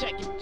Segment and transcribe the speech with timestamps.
[0.00, 0.33] check it.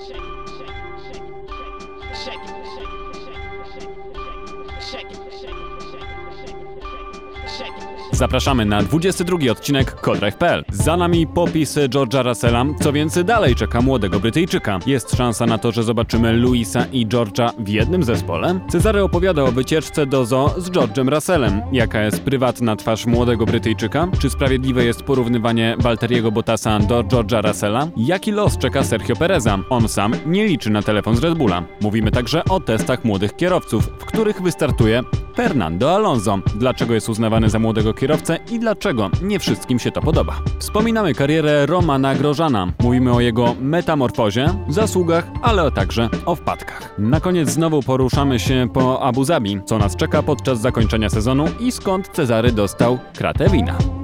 [8.23, 10.65] Zapraszamy na 22 odcinek Codrive.pl.
[10.73, 14.79] Za nami popis George'a Russella, co więcej dalej czeka młodego Brytyjczyka.
[14.87, 18.61] Jest szansa na to, że zobaczymy Louisa i George'a w jednym zespole?
[18.71, 21.63] Cezary opowiada o wycieczce do zoo z George'em Russellem.
[21.73, 24.09] Jaka jest prywatna twarz młodego Brytyjczyka?
[24.19, 27.89] Czy sprawiedliwe jest porównywanie Walteriego Bottasa do George'a Russella?
[27.97, 29.59] Jaki los czeka Sergio Pereza?
[29.71, 31.63] On sam nie liczy na telefon z Red Bulla.
[31.81, 35.03] Mówimy także o testach młodych kierowców, w których wystartuje
[35.37, 36.39] Fernando Alonso.
[36.55, 38.12] Dlaczego jest uznawany za młodego kierowcę
[38.51, 40.41] i dlaczego nie wszystkim się to podoba?
[40.59, 42.73] Wspominamy karierę Romana Grożana.
[42.83, 46.95] Mówimy o jego metamorfozie, zasługach, ale także o wpadkach.
[46.99, 51.73] Na koniec znowu poruszamy się po Abu Zabi, co nas czeka podczas zakończenia sezonu i
[51.73, 54.02] skąd Cezary dostał kratę wina.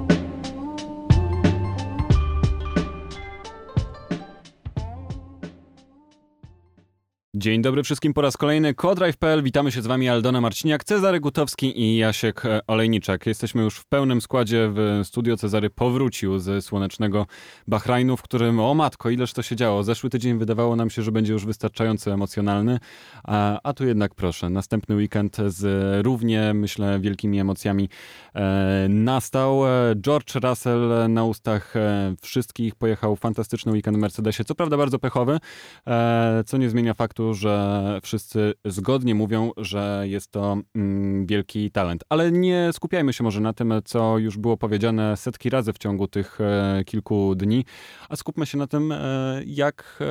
[7.35, 8.73] Dzień dobry wszystkim po raz kolejny.
[8.73, 9.43] Codrive.pl.
[9.43, 13.25] Witamy się z Wami Aldona Marciniak, Cezary Gutowski i Jasiek Olejniczak.
[13.25, 15.37] Jesteśmy już w pełnym składzie w studio.
[15.37, 17.25] Cezary powrócił ze słonecznego
[17.67, 19.83] Bahrajnu, w którym, o matko, ileż to się działo.
[19.83, 22.79] Zeszły tydzień wydawało nam się, że będzie już wystarczająco emocjonalny,
[23.23, 27.89] a, a tu jednak proszę, następny weekend z równie, myślę, wielkimi emocjami
[28.35, 29.61] e, nastał.
[29.95, 35.39] George Russell na ustach e, wszystkich pojechał fantastyczny weekend w Mercedesie, co prawda bardzo pechowy,
[35.87, 42.03] e, co nie zmienia faktu, że wszyscy zgodnie mówią, że jest to mm, wielki talent.
[42.09, 46.07] Ale nie skupiajmy się może na tym, co już było powiedziane setki razy w ciągu
[46.07, 47.65] tych e, kilku dni,
[48.09, 50.05] a skupmy się na tym, e, jak e,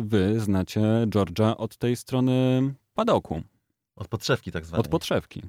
[0.00, 2.62] wy znacie George'a od tej strony
[2.94, 3.42] padoku.
[3.96, 4.80] Od podszewki tak zwanej.
[4.80, 5.42] Od podszewki.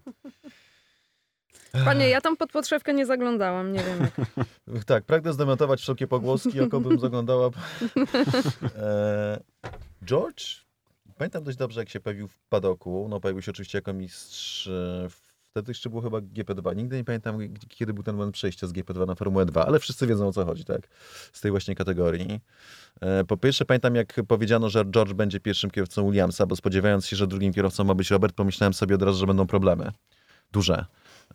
[1.85, 4.83] Panie, ja tam pod podszewkę nie zaglądałam, nie wiem jak.
[4.85, 7.49] tak, pragnę zdementować wszelkie pogłoski, jakobym zaglądała.
[8.75, 9.39] E,
[10.05, 10.66] George
[11.17, 13.07] Pamiętam dość dobrze, jak się pojawił w padoku.
[13.09, 14.67] No, pojawił się oczywiście jako mistrz.
[14.67, 15.07] E,
[15.51, 16.75] wtedy jeszcze było chyba GP2.
[16.75, 17.39] Nigdy nie pamiętam,
[17.69, 20.45] kiedy był ten moment przejścia z GP2 na Formułę 2, ale wszyscy wiedzą o co
[20.45, 20.87] chodzi, tak?
[21.33, 22.39] Z tej właśnie kategorii.
[23.01, 27.15] E, po pierwsze, pamiętam, jak powiedziano, że George będzie pierwszym kierowcą Williamsa, bo spodziewając się,
[27.15, 29.91] że drugim kierowcą ma być Robert, pomyślałem sobie od razu, że będą problemy.
[30.51, 30.85] Duże.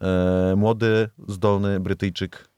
[0.01, 2.52] E, młody, zdolny Brytyjczyk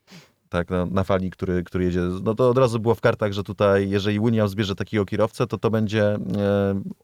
[0.55, 2.01] tak, na, na, fali, który, który jedzie.
[2.01, 5.59] No to od razu było w kartach, że tutaj, jeżeli Williams bierze takiego kierowcę, to
[5.59, 6.19] to będzie e,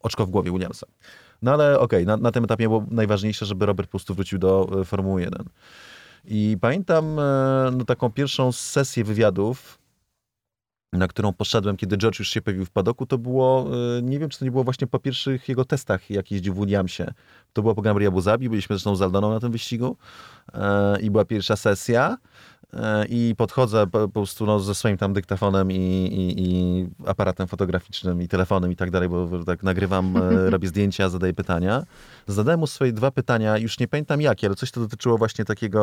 [0.03, 0.87] oczko w głowie Williamsa.
[1.43, 4.39] No ale okej, okay, na, na, tym etapie było najważniejsze, żeby Robert po prostu wrócił
[4.39, 5.45] do e, Formuły 1.
[6.25, 9.79] I pamiętam e, no, taką pierwszą sesję wywiadów,
[10.93, 14.29] na którą poszedłem, kiedy George już się pojawił w padoku, to było, e, nie wiem,
[14.29, 17.05] czy to nie było właśnie po pierwszych jego testach, jak jeździł w Williamsie.
[17.53, 19.97] To było po Grand Abu Zabi, byliśmy zresztą z Aldoną na tym wyścigu
[20.55, 22.17] e, i była pierwsza sesja.
[22.75, 28.23] E, i podchodzę po, prostu no, ze swoim tam dyktafonem i, i, i, aparatem fotograficznym
[28.23, 30.21] i telefonem i tak dalej, bo tak nagrywam, e,
[30.51, 31.85] robię zdjęcia, zadaję pytania.
[32.27, 35.81] Zadałem mu swoje dwa pytania, już nie pamiętam jakie, ale coś to dotyczyło właśnie takiego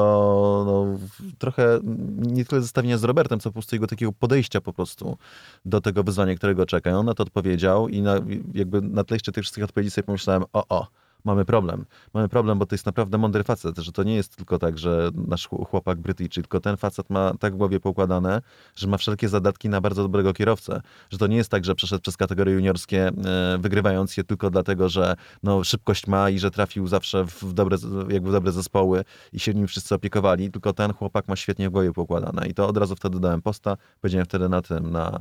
[0.66, 1.00] no,
[1.38, 1.80] trochę
[2.18, 5.18] nie tyle zestawienia z Robertem, co po prostu jego takiego podejścia po prostu
[5.66, 6.90] do tego wyzwania, którego czeka.
[6.92, 8.16] I on na to odpowiedział i na,
[8.53, 10.88] jakby na tle jeszcze tych wszystkich odpowiedzi sobie pomyślałem, o, o,
[11.28, 11.86] mamy problem.
[12.14, 15.10] Mamy problem, bo to jest naprawdę mądry facet, że to nie jest tylko tak, że
[15.28, 18.42] nasz chłopak Brytyjczyk, tylko ten facet ma tak w głowie poukładane,
[18.76, 20.82] że ma wszelkie zadatki na bardzo dobrego kierowcę.
[21.10, 24.90] Że to nie jest tak, że przeszedł przez kategorie juniorskie, e, wygrywając je tylko dlatego,
[24.90, 27.78] że no, szybkość ma i że trafił zawsze w dobre,
[28.09, 31.72] jakby w dobre zespoły i się nim wszyscy opiekowali, tylko ten chłopak ma świetnie w
[31.72, 32.48] głowie poukładane.
[32.48, 35.20] I to od razu wtedy dałem posta, powiedziałem wtedy na tym, na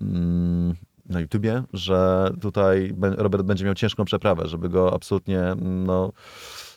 [0.00, 0.74] mm,
[1.10, 6.12] na YouTubie, że tutaj Robert będzie miał ciężką przeprawę, żeby go absolutnie no,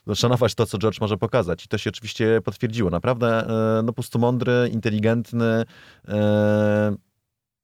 [0.08, 1.66] no, szanować to, co George może pokazać.
[1.66, 2.90] I to się oczywiście potwierdziło.
[2.90, 5.64] Naprawdę e, no, po prostu mądry, inteligentny
[6.08, 6.96] e,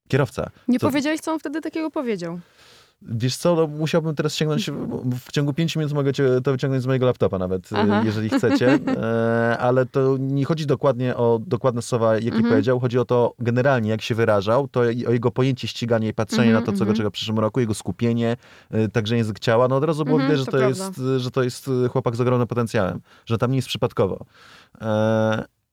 [0.08, 0.50] kierowca.
[0.68, 0.88] Nie to...
[0.88, 2.40] powiedziałeś, co on wtedy takiego powiedział.
[3.02, 4.72] Wiesz co, no, musiałbym teraz sięgnąć,
[5.20, 8.02] w ciągu 5 minut mogę cię to wyciągnąć z mojego laptopa nawet, Aha.
[8.06, 12.50] jeżeli chcecie, e, ale to nie chodzi dokładnie o dokładne słowa, jakie mhm.
[12.50, 16.50] powiedział, chodzi o to generalnie, jak się wyrażał, to o jego pojęcie ścigania i patrzenie
[16.50, 16.98] mhm, na to, co go mhm.
[16.98, 18.38] czeka w przyszłym roku, jego skupienie,
[18.72, 21.32] e, także język ciała, no od razu było mhm, widać, że to, to jest, że
[21.32, 24.26] to jest chłopak z ogromnym potencjałem, że tam nie jest przypadkowo.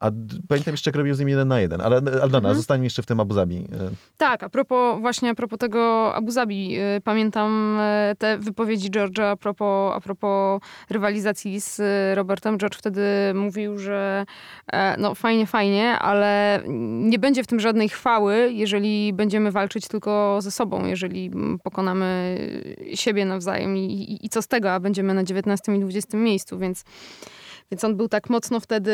[0.00, 0.10] A
[0.48, 1.80] pamiętam jeszcze, jak robił z nim jeden na jeden.
[1.80, 2.54] Ale Aldona, mhm.
[2.54, 3.56] zostańmy jeszcze w tym Abu Zabi.
[3.56, 3.90] E.
[4.16, 9.22] Tak, a propos, właśnie a propos tego Abu Zabi, e, pamiętam e, te wypowiedzi George'a
[9.22, 11.80] a propos, a propos rywalizacji z
[12.16, 12.58] Robertem.
[12.58, 13.02] George wtedy
[13.34, 14.26] mówił, że
[14.98, 16.60] no fajnie, fajnie, ale
[17.00, 21.30] nie będzie w tym żadnej chwały, jeżeli będziemy walczyć tylko ze sobą, jeżeli
[21.62, 22.38] pokonamy
[22.94, 26.58] siebie nawzajem i, i, i co z tego, a będziemy na 19 i 20 miejscu,
[26.58, 26.84] więc
[27.70, 28.92] Więc on był tak mocno wtedy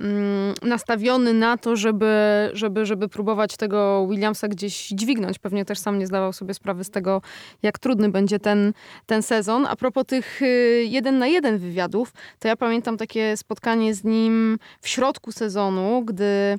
[0.00, 2.14] mm, nastawiony na to, żeby,
[2.52, 5.38] żeby, żeby próbować tego Williamsa gdzieś dźwignąć.
[5.38, 7.22] Pewnie też sam nie zdawał sobie sprawy z tego,
[7.62, 8.72] jak trudny będzie ten,
[9.06, 9.66] ten sezon.
[9.66, 14.58] A propos tych y, jeden na jeden wywiadów, to ja pamiętam takie spotkanie z nim
[14.80, 16.58] w środku sezonu, gdy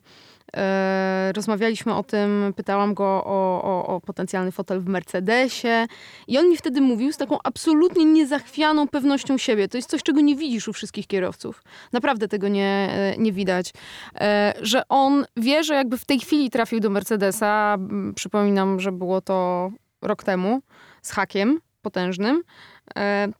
[1.31, 5.87] rozmawialiśmy o tym, pytałam go o, o, o, potencjalny fotel w Mercedesie
[6.27, 9.67] i on mi wtedy mówił z taką absolutnie niezachwianą pewnością siebie.
[9.67, 11.63] To jest coś, czego nie widzisz u wszystkich kierowców.
[11.93, 13.73] Naprawdę tego nie, e, nie widać.
[14.15, 17.77] E, że on wie, że jakby w tej chwili trafił do Mercedesa,
[18.15, 19.69] przypominam, że było to
[20.01, 20.61] rok temu,
[21.01, 22.43] z hakiem potężnym,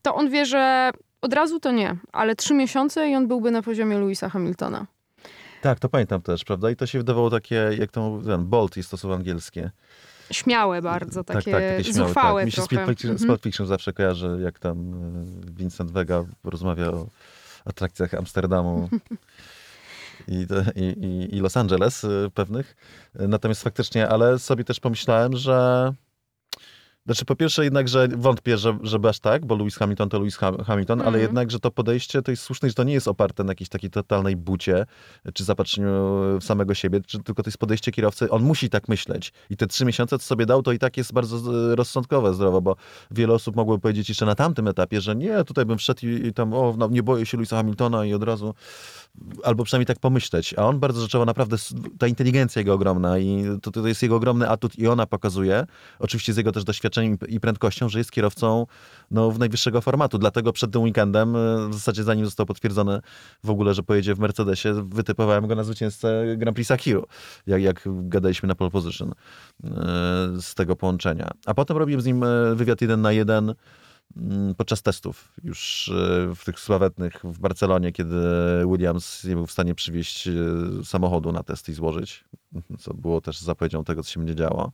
[0.02, 3.62] to on wie, że od razu to nie, ale trzy miesiące i on byłby na
[3.62, 4.86] poziomie Louisa Hamiltona.
[5.62, 6.72] Tak, to pamiętam też, prawda?
[6.72, 9.72] I to się wydawało takie, jak to ten bolt jest to słowo angielskie.
[10.32, 12.46] Śmiałe bardzo, takie, tak, tak, takie śmiałe, zuchwałe tak.
[12.46, 17.08] Mi się Split Fiction, mm Fiction zawsze kojarzy, jak tam e, Vincent Vega rozmawia o
[17.66, 18.90] atrakcjach Amsterdamu.
[20.28, 22.76] I, i, i Los Angeles e, pewnych.
[23.16, 25.94] Natomiast faktycznie, ale sobie też pomyślałem, że
[27.08, 30.38] znaczy, po pierwsze jednak, że wątpię, że, żeby aż tak, bo Lewis Hamilton to Lewis
[30.38, 31.08] Hamilton, mm.
[31.08, 31.22] ale mhm.
[31.22, 33.90] jednak, że to podejście to jest słuszne, że to nie jest oparte na jakiejś takiej
[33.90, 34.86] totalnej bucie,
[35.34, 35.90] czy zapatrzeniu
[36.40, 38.30] w samego siebie, czy tylko to jest podejście kierowcy.
[38.30, 39.34] On musi tak myśleć.
[39.50, 42.76] I te trzy miesiące, co sobie dał, to i tak jest bardzo rozsądkowe, zdrowo, bo
[43.12, 46.34] wiele osób mogłoby powiedzieć jeszcze na tamtym etapie, że nie, tutaj bym wszedł i, i
[46.34, 48.54] tam, o, no, nie boję się Lewisa Hamiltona i od razu
[49.44, 50.54] albo przynajmniej tak pomyśleć.
[50.58, 51.58] A on bardzo rzeczowo, naprawdę
[51.98, 55.66] ta inteligencja jego ogromna i to, to jest jego ogromny atut i ona pokazuje,
[56.00, 58.66] oczywiście z jego też doświadczeniem i prędkością, że jest kierowcą
[59.12, 60.18] no, w najwyższego formatu.
[60.18, 63.00] Dlatego przed tym weekendem, e, w zasadzie zanim został potwierdzony
[63.44, 67.06] w ogóle, że pojedzie w Mercedesie, wytypowałem go na zwycięzcę Grand Prix Sakiru,
[67.48, 69.68] jak, jak gadaliśmy na pole position e,
[70.42, 71.32] z tego połączenia.
[71.46, 73.54] A potem robiłem z nim e, wywiad jeden na jeden
[74.58, 78.16] podczas testów już e, w tych sławetnych w Barcelonie, kiedy
[78.72, 80.34] Williams nie był w stanie przywieźć e,
[80.84, 82.26] samochodu na test i złożyć,
[82.80, 84.72] co było też zapowiedzią tego, co się będzie działo.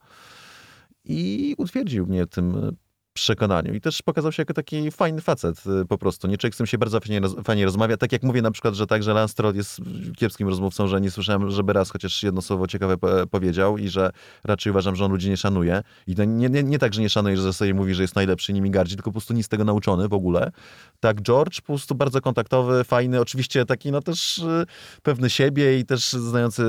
[1.06, 2.75] I utwierdził mnie tym
[3.13, 3.74] przekonaniu.
[3.74, 6.27] I też pokazał się jako taki fajny facet y, po prostu.
[6.27, 7.98] Nie człowiek z tym się bardzo fajnie, fajnie rozmawia.
[7.98, 9.81] Tak jak mówię na przykład, że także Lance Stroll jest
[10.18, 12.98] kiepskim rozmówcą, że nie słyszałem, żeby raz chociaż jedno słowo ciekawe
[13.31, 14.12] powiedział i że
[14.44, 15.83] raczej uważam, że on ludzi nie szanuje.
[16.07, 18.71] I nie, nie, nie tak, że nie szanuje, że sobie mówi, że jest najlepszy nimi
[18.71, 20.51] gardzi, tylko po prostu nic z tego nauczony w ogóle.
[21.00, 24.65] Tak George, po prostu bardzo kontaktowy, fajny, oczywiście taki no też y,
[25.04, 26.63] pewny siebie i też znający,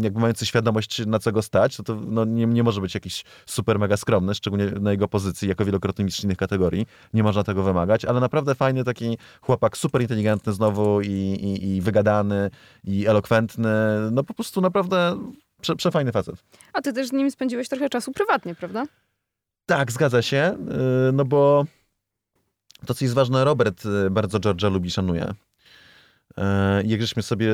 [0.00, 3.24] jakby mający świadomość na co go stać, to, to no, nie, nie może być jakiś
[3.46, 6.86] super mega skromny, szczególnie na jego pozycji jako wielokrotny mistrz innych kategorii.
[7.14, 11.80] Nie można tego wymagać, ale naprawdę fajny taki chłopak, super inteligentny znowu i, i, i
[11.80, 12.50] wygadany,
[12.84, 13.68] i elokwentny.
[14.12, 15.18] No po prostu naprawdę
[15.60, 16.36] prze, przefajny facet.
[16.72, 18.84] A ty też z nim spędziłeś trochę czasu prywatnie, prawda?
[19.66, 20.56] Tak, zgadza się,
[21.08, 21.64] y, no bo
[22.86, 25.34] to, co jest ważne, Robert y, bardzo George'a lubi, szanuje.
[26.36, 27.52] E, jak żeśmy sobie,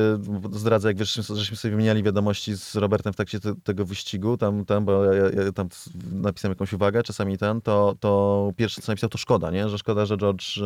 [0.51, 4.65] zdradzę, jak żeśmy, żeśmy sobie wymieniali wiadomości z Robertem w trakcie te, tego wyścigu, tam,
[4.65, 5.69] tam, bo ja, ja, tam
[6.11, 9.69] napisałem jakąś uwagę, czasami ten, to, to pierwsze co napisał to szkoda, nie?
[9.69, 10.59] że szkoda, że George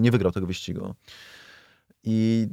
[0.00, 0.94] nie wygrał tego wyścigu.
[2.04, 2.48] I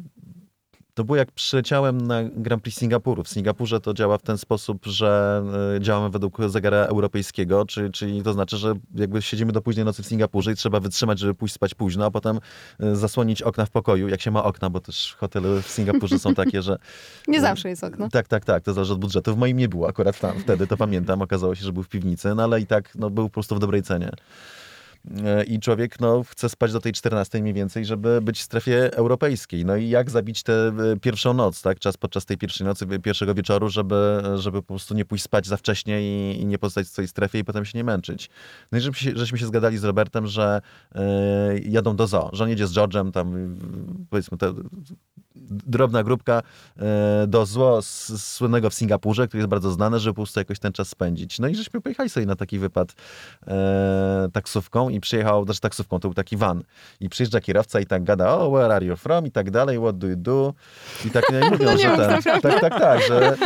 [0.96, 3.24] to było jak przyleciałem na Grand Prix Singapuru.
[3.24, 5.44] W Singapurze to działa w ten sposób, że
[5.76, 10.04] e, działamy według zegara europejskiego, czyli, czyli to znaczy, że jakby siedzimy do późnej nocy
[10.04, 12.40] w Singapurze i trzeba wytrzymać, żeby pójść spać późno, a potem
[12.80, 16.36] e, zasłonić okna w pokoju, jak się ma okna, bo też hotele w Singapurze są
[16.36, 16.78] takie, że...
[17.28, 18.10] Nie zawsze jest okno.
[18.10, 19.36] Tak, tak, tak, to zależy od budżetu.
[19.36, 22.36] W moim nie było akurat tam, wtedy, to pamiętam, okazało się, że był w piwnicy,
[22.36, 24.12] no ale i tak no, był po prostu w dobrej cenie.
[25.26, 28.94] E, i człowiek no, chce spać do tej 14 mniej więcej, żeby być w strefie
[28.94, 29.66] europejskiej.
[29.66, 31.80] No i jak zabić tę e, pierwszą noc, tak?
[31.80, 35.58] Czas podczas tej pierwszej nocy, pierwszego wieczoru, żeby, żeby po prostu nie pójść spać za
[35.58, 38.30] wcześnie i, i nie pozostać w swojej strefie i potem się nie męczyć.
[38.72, 40.62] No i żeśmy żeśmy się zgadali z Robertem, że
[40.96, 41.02] yy,
[41.60, 43.56] jadą do zoo, że on jedzie z George'em, tam
[44.10, 44.54] powiedzmy te,
[45.36, 46.42] drobna grupka
[47.28, 50.90] do zło słynnego w Singapurze, który jest bardzo znany, żeby po prostu jakoś ten czas
[50.90, 51.40] spędzić.
[51.40, 52.96] No i żeśmy pojechali sobie na taki wypad
[54.34, 56.64] taksówką i przyjechał, znaczy taksówką, to był taki van.
[57.00, 59.26] I przyjeżdża kierowca i tak gada, oh, where are you from?
[59.26, 60.54] I tak dalej, what do you do?
[61.06, 63.38] I tak no, mówią, no że ten, tak, tak, tak, że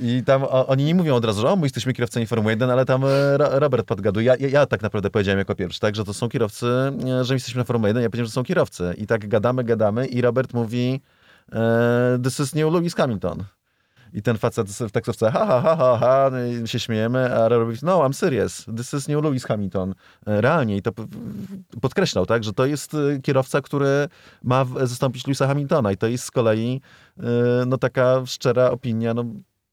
[0.00, 2.70] i tam o, oni nie mówią od razu, że o, my jesteśmy kierowcami Formuły 1,
[2.70, 4.26] ale tam e, Robert podgaduje.
[4.26, 7.34] Ja, ja, ja, tak naprawdę powiedziałem jako pierwszy, tak, że to są kierowcy, e, że
[7.34, 8.94] my jesteśmy na Formuły 1, ja powiedziałem, że są kierowcy.
[8.98, 11.00] I tak gadamy, gadamy i Robert mówi,
[11.52, 13.44] e, this is new Lewis Hamilton.
[14.14, 17.76] I ten facet w taksówce, ha, ha, ha, ha, ha, no się śmiejemy, a robi,
[17.82, 19.94] no, I'm serious, this is new Lewis Hamilton.
[20.26, 20.92] E, realnie i to
[21.80, 24.08] podkreślał, tak, że to jest e, kierowca, który
[24.42, 26.80] ma zastąpić Lewisa Hamiltona i to jest z kolei
[27.66, 29.24] no taka szczera opinia, no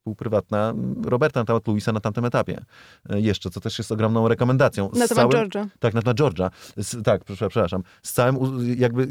[0.07, 0.73] współprywatna
[1.05, 2.65] Roberta na temat Louisa na tamtym etapie.
[3.09, 4.89] E, jeszcze, co też jest ogromną rekomendacją.
[4.93, 5.67] Na temat całym, George'a.
[5.79, 6.49] Tak, na temat George'a.
[6.77, 7.83] Z, tak, przepraszam.
[8.03, 8.37] Z całym,
[8.77, 9.07] jakby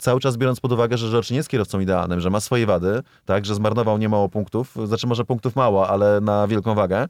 [0.00, 3.02] cały czas biorąc pod uwagę, że George nie jest kierowcą idealnym, że ma swoje wady,
[3.24, 7.06] tak, że zmarnował niemało punktów, znaczy może punktów mało, ale na wielką wagę.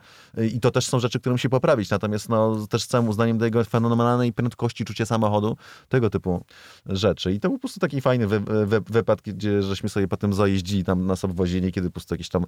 [0.52, 1.90] I to też są rzeczy, które musi poprawić.
[1.90, 5.56] Natomiast no, też z całym uznaniem do jego fenomenalnej prędkości, czucie samochodu,
[5.88, 6.44] tego typu
[6.86, 7.32] rzeczy.
[7.32, 10.84] I to był po prostu taki fajny wy, wy, wypadek, gdzie żeśmy sobie potem zajeździli
[10.84, 12.44] tam nas obwozili, kiedy po prostu jakieś tam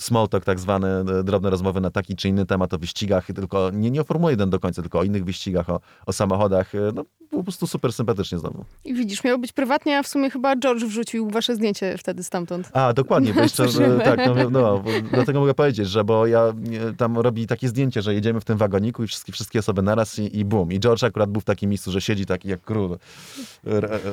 [0.00, 3.90] small talk tak zwane, drobne rozmowy na taki czy inny temat o wyścigach, tylko nie,
[3.90, 6.72] nie o Formuły 1 do końca, tylko o innych wyścigach, o, o samochodach.
[6.94, 8.64] No, po prostu super sympatycznie znowu.
[8.84, 12.70] I widzisz, miało być prywatnie, a w sumie chyba George wrzucił wasze zdjęcie wtedy stamtąd.
[12.72, 13.66] A, dokładnie, bo jeszcze,
[14.04, 16.52] tak, no, no dlatego mogę powiedzieć, że bo ja
[16.96, 20.38] tam robi takie zdjęcie, że jedziemy w tym wagoniku i wszystkie, wszystkie osoby naraz i,
[20.38, 20.72] i bum.
[20.72, 22.98] I George akurat był w takim miejscu, że siedzi taki jak król.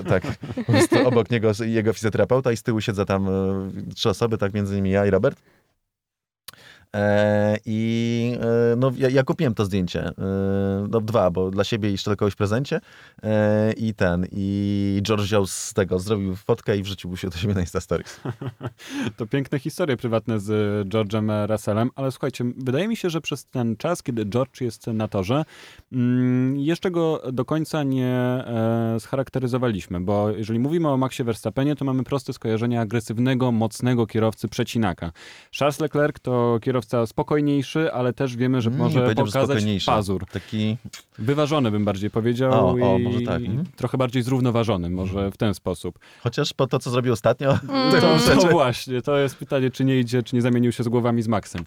[0.08, 0.24] Tak,
[1.06, 4.90] obok niego jego fizjoterapeuta i z tyłu siedzę tam e, trzy osoby, tak między innymi
[4.90, 5.42] ja i Robert.
[6.96, 10.08] E, I e, no, ja, ja, kupiłem to zdjęcie.
[10.08, 10.14] E,
[10.90, 12.80] no, dwa, bo dla siebie jeszcze dla kogoś prezencie.
[13.78, 14.28] I ten.
[14.32, 18.22] I George wziął z tego, zrobił fotkę i wrzucił się do siebie na Insta Stories.
[19.18, 23.78] to piękne historie prywatne z George'em Russellem, ale słuchajcie, wydaje mi się, że przez ten
[23.78, 25.46] czas, kiedy George jest na torze,
[25.92, 28.44] mm, jeszcze go do końca nie
[29.00, 35.12] scharakteryzowaliśmy, bo jeżeli mówimy o Maxie Verstappenie, to mamy proste skojarzenie agresywnego, mocnego kierowcy przecinaka.
[35.52, 40.26] Charles Leclerc to kierowca kierowca spokojniejszy, ale też wiemy, że może pokazać pazur.
[40.26, 40.78] Taki...
[41.20, 43.42] Wyważony bym bardziej powiedział o, o, może tak.
[43.42, 43.66] Mhm.
[43.76, 46.00] trochę bardziej zrównoważony, może w ten sposób.
[46.22, 47.58] Chociaż po to, co zrobił ostatnio.
[47.70, 48.02] Mm.
[48.02, 51.22] To, to właśnie, to jest pytanie, czy nie idzie, czy nie zamienił się z głowami
[51.22, 51.64] z Maxem.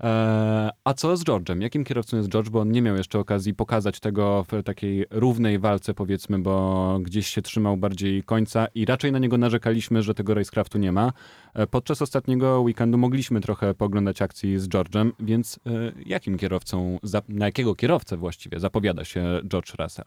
[0.00, 1.62] E, a co z George'em?
[1.62, 2.48] Jakim kierowcą jest George?
[2.48, 7.26] Bo on nie miał jeszcze okazji pokazać tego w takiej równej walce, powiedzmy, bo gdzieś
[7.26, 11.12] się trzymał bardziej końca i raczej na niego narzekaliśmy, że tego racecraftu nie ma.
[11.54, 14.22] E, podczas ostatniego weekendu mogliśmy trochę poglądać
[14.56, 20.04] z George'em, więc y, jakim kierowcą, na jakiego kierowcę właściwie zapowiada się George Russell?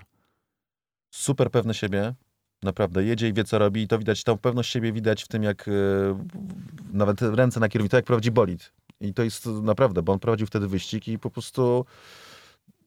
[1.12, 2.13] Super pewny siebie,
[2.63, 5.44] naprawdę jedzie i wie, co robi i to widać, tą pewność siebie widać w tym,
[5.44, 5.72] jak y,
[6.94, 8.74] nawet ręce na kierownicy, jak prowadzi bolid.
[9.01, 11.86] I to jest naprawdę, bo on prowadził wtedy wyścig i po prostu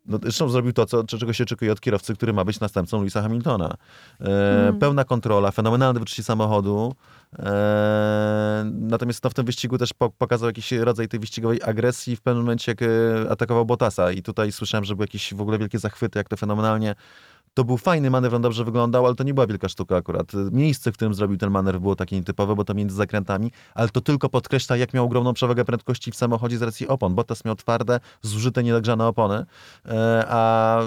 [0.08, 3.22] no, zresztą zrobił to, co, czego się oczekuje od kierowcy, który ma być następcą Louisa
[3.22, 3.76] Hamiltona.
[4.20, 4.24] E,
[4.60, 4.78] mm.
[4.78, 6.94] Pełna kontrola, fenomenalne wyczucie samochodu.
[7.38, 12.20] E, natomiast no, w tym wyścigu też po, pokazał jakiś rodzaj tej wyścigowej agresji w
[12.20, 12.86] pewnym momencie, jak e,
[13.30, 14.12] atakował Bottasa.
[14.12, 16.94] I tutaj słyszałem, że były jakieś w ogóle wielkie zachwyty, jak to fenomenalnie
[17.58, 20.32] to był fajny manewr, on dobrze wyglądał, ale to nie była wielka sztuka akurat.
[20.52, 24.00] Miejsce, w którym zrobił ten manewr było takie nietypowe, bo to między zakrętami, ale to
[24.00, 27.14] tylko podkreśla, jak miał ogromną przewagę prędkości w samochodzie z racji opon.
[27.14, 29.44] Bottas miał twarde, zużyte, niedogrzane opony,
[29.86, 30.80] e, a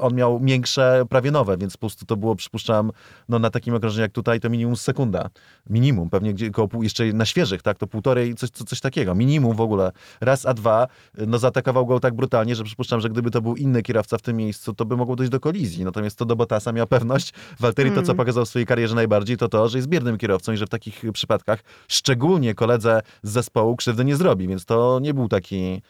[0.00, 2.90] on miał miększe, prawie nowe, więc po prostu to było, przypuszczam,
[3.28, 5.30] no na takim okrążeniu jak tutaj, to minimum sekunda.
[5.70, 9.14] Minimum, pewnie gdzie, koło pół, jeszcze na świeżych, tak, to półtorej, coś, coś takiego.
[9.14, 9.92] Minimum w ogóle.
[10.20, 10.86] Raz, a dwa,
[11.26, 14.36] no zaatakował go tak brutalnie, że przypuszczam, że gdyby to był inny kierowca w tym
[14.36, 15.89] miejscu, to by mogło dojść do kolizji.
[15.90, 17.32] Natomiast to do Bottasa miał pewność.
[17.60, 18.16] Walteri to, co mm.
[18.16, 21.02] pokazał w swojej karierze najbardziej, to to, że jest biernym kierowcą i że w takich
[21.12, 25.82] przypadkach szczególnie koledze z zespołu krzywdy nie zrobi, więc to nie był taki...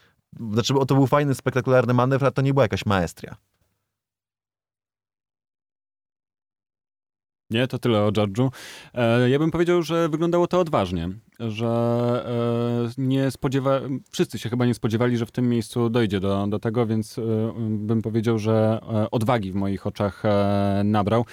[0.53, 3.37] Znaczy, to był fajny, spektakularny manewr, a to nie była jakaś maestria.
[7.51, 8.51] Nie, to tyle o George'u.
[8.95, 11.09] E, ja bym powiedział, że wyglądało to odważnie
[11.49, 11.67] że
[12.99, 13.81] e, nie spodziewa...
[14.11, 17.23] wszyscy się chyba nie spodziewali, że w tym miejscu dojdzie do, do tego, więc e,
[17.69, 20.23] bym powiedział, że e, odwagi w moich oczach
[20.85, 21.25] nabrał.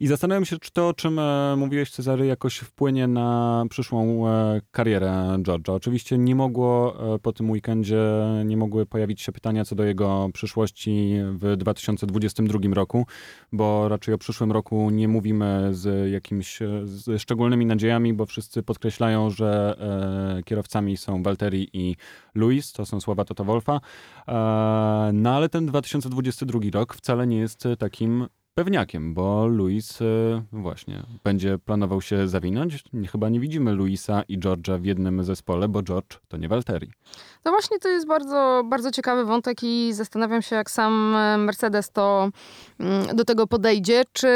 [0.00, 1.20] I zastanawiam się, czy to, o czym
[1.56, 4.24] mówiłeś, Cezary, jakoś wpłynie na przyszłą
[4.70, 5.72] karierę George'a.
[5.72, 8.02] Oczywiście nie mogło po tym weekendzie,
[8.44, 13.06] nie mogły pojawić się pytania co do jego przyszłości w 2022 roku,
[13.52, 19.30] bo raczej o przyszłym roku nie mówimy z jakimiś z szczególnymi nadziejami, bo wszyscy podkreślają,
[19.30, 21.96] że e, kierowcami są Walteri i
[22.34, 23.80] Luis, to są słowa Toto Wolfa.
[24.28, 30.04] E, no ale ten 2022 rok wcale nie jest takim pewniakiem, bo Luis e,
[30.52, 32.84] właśnie będzie planował się zawinąć.
[33.12, 36.90] Chyba nie widzimy Luisa i George'a w jednym zespole, bo George to nie Walteri.
[37.44, 41.90] No właśnie to jest bardzo, bardzo ciekawy wątek i zastanawiam się, jak sam e, Mercedes
[41.90, 42.30] to
[42.80, 44.02] mm, do tego podejdzie.
[44.12, 44.28] Czy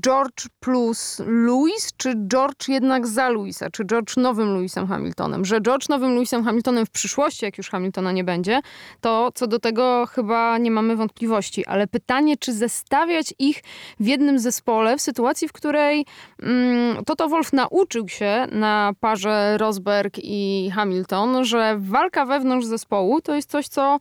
[0.00, 3.70] George plus Louis, czy George jednak za Louisa?
[3.70, 5.44] Czy George nowym Louisem Hamiltonem?
[5.44, 8.60] Że George nowym Louisem Hamiltonem w przyszłości, jak już Hamiltona nie będzie,
[9.00, 11.66] to co do tego chyba nie mamy wątpliwości.
[11.66, 13.62] Ale pytanie, czy zestawiać ich
[14.00, 16.06] w jednym zespole w sytuacji, w której
[16.42, 23.34] mm, Toto Wolf nauczył się na parze Rosberg i Hamilton, że walka wewnątrz zespołu to
[23.34, 23.98] jest coś, co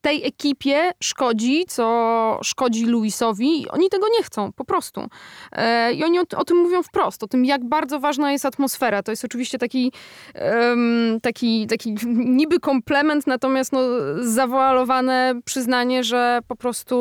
[0.00, 3.66] tej ekipie szkodzi, co szkodzi Luisowi.
[3.70, 5.06] Oni tego nie chcą, po prostu.
[5.52, 9.02] E, I oni o, o, tym mówią wprost, o tym, jak bardzo ważna jest atmosfera.
[9.02, 9.92] To jest oczywiście taki,
[10.34, 13.80] um, taki, taki niby komplement, natomiast no,
[14.20, 16.96] zawoalowane przyznanie, że po prostu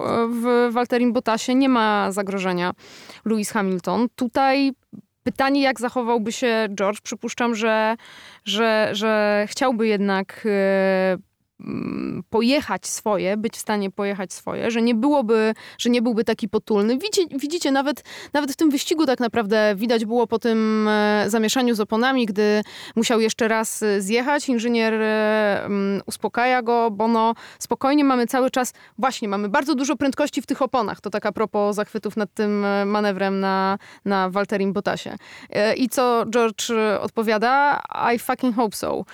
[0.00, 2.72] e, w Walterim Botasie nie ma zagrożenia
[3.24, 4.08] Lewis Hamilton.
[4.16, 4.72] Tutaj
[5.24, 7.00] Pytanie, jak zachowałby się George?
[7.00, 7.96] Przypuszczam, że,
[8.44, 11.16] że, że chciałby jednak e,
[12.30, 16.98] pojechać swoje, być w stanie pojechać swoje, że nie byłoby, że nie byłby taki potulny.
[16.98, 21.74] Widzicie, widzicie nawet, nawet w tym wyścigu tak naprawdę widać było po tym e, zamieszaniu
[21.74, 22.62] z oponami, gdy
[22.96, 24.48] musiał jeszcze raz e, zjechać.
[24.48, 29.96] Inżynier e, mm, uspokaja go, bo no spokojnie mamy cały czas, właśnie mamy bardzo dużo
[29.96, 31.00] prędkości w tych oponach.
[31.00, 35.16] To tak a propos zachwytów nad tym manewrem na, na Walterim Botasie.
[35.76, 37.82] I co George odpowiada?
[38.14, 39.04] I fucking hope so.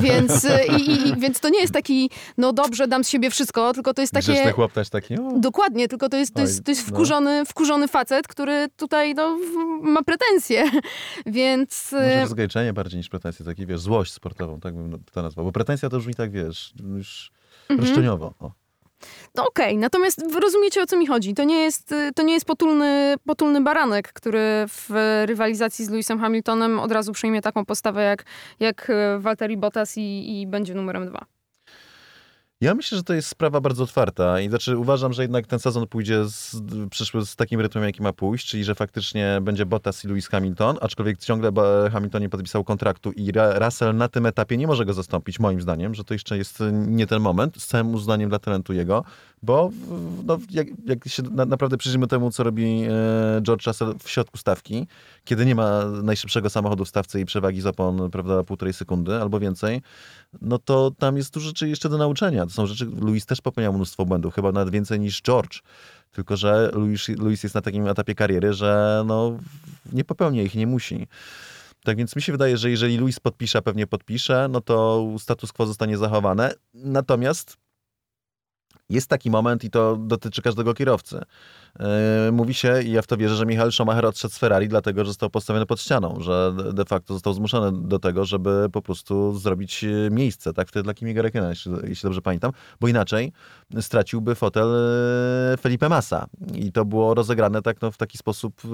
[0.00, 0.46] Więc,
[0.78, 3.94] i, i, więc to nie jest tak taki, no dobrze, dam z siebie wszystko, tylko
[3.94, 4.32] to jest takie...
[4.32, 5.32] Grzeczny chłop też taki, o.
[5.36, 6.94] Dokładnie, tylko to jest, to jest, to jest no.
[6.94, 7.44] wkurzony, no.
[7.44, 9.38] wkurzony facet, który tutaj no,
[9.82, 10.70] ma pretensje,
[11.26, 11.92] więc...
[11.92, 15.52] Może y, rozgraniczenie bardziej niż pretensje, taki wiesz, złość sportową, tak bym to nazwał, bo
[15.52, 17.30] pretensja to brzmi tak, wiesz, już
[17.68, 17.88] mhm.
[17.88, 18.34] roszczeniowo.
[18.38, 18.50] O.
[19.34, 19.80] No okej, okay.
[19.80, 21.34] natomiast wy rozumiecie o co mi chodzi.
[21.34, 24.90] To nie jest, y, to nie jest potulny, potulny baranek, który w
[25.26, 28.24] rywalizacji z Lewisem Hamiltonem od razu przyjmie taką postawę jak,
[28.60, 31.26] jak y, Valtteri Bottas i, i będzie numerem dwa.
[32.62, 35.86] Ja myślę, że to jest sprawa bardzo otwarta i znaczy uważam, że jednak ten sezon
[35.86, 36.56] pójdzie z,
[36.90, 40.76] przyszły z takim rytmem, jaki ma pójść, czyli że faktycznie będzie Bottas i Lewis Hamilton,
[40.80, 41.52] aczkolwiek ciągle
[41.92, 45.94] Hamilton nie podpisał kontraktu i Russell na tym etapie nie może go zastąpić, moim zdaniem,
[45.94, 49.04] że to jeszcze jest nie ten moment, z całym uznaniem dla talentu jego,
[49.42, 49.70] bo
[50.26, 54.38] no, jak, jak, się na, naprawdę przyjrzymy temu, co robi e, George Russell w środku
[54.38, 54.86] stawki,
[55.24, 59.40] kiedy nie ma najszybszego samochodu w stawce i przewagi z opon, prawda, półtorej sekundy albo
[59.40, 59.82] więcej,
[60.42, 62.46] no to tam jest dużo rzeczy jeszcze do nauczenia.
[62.46, 65.60] To są rzeczy, Louis też popełniał mnóstwo błędów, chyba nawet więcej niż George.
[66.12, 69.38] Tylko, że Louis, Louis jest na takim etapie kariery, że no,
[69.92, 71.06] nie popełnia ich, nie musi.
[71.84, 75.66] Tak więc mi się wydaje, że jeżeli Luis podpisze, pewnie podpisze, no to status quo
[75.66, 76.54] zostanie zachowane.
[76.74, 77.56] Natomiast
[78.90, 81.20] jest taki moment i to dotyczy każdego kierowcy.
[81.78, 85.04] Yy, mówi się, i ja w to wierzę, że Michael Schumacher odszedł z Ferrari, dlatego
[85.04, 89.38] że został postawiony pod ścianą, że de facto został zmuszony do tego, żeby po prostu
[89.38, 93.32] zrobić e, miejsce, tak, wtedy dla Kimiego Räikköna, jeśli, jeśli dobrze pamiętam, bo inaczej
[93.80, 94.68] straciłby fotel
[95.54, 96.26] e, Felipe Massa.
[96.54, 98.68] I to było rozegrane tak no, w taki sposób, e,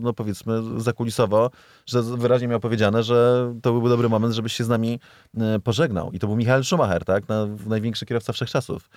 [0.00, 1.50] no powiedzmy, zakulisowo,
[1.86, 5.00] że wyraźnie miał powiedziane, że to byłby dobry moment, żebyś się z nami
[5.64, 6.12] pożegnał.
[6.12, 7.24] I to był Michael Schumacher, tak,
[7.66, 8.88] największy kierowca wszechczasów.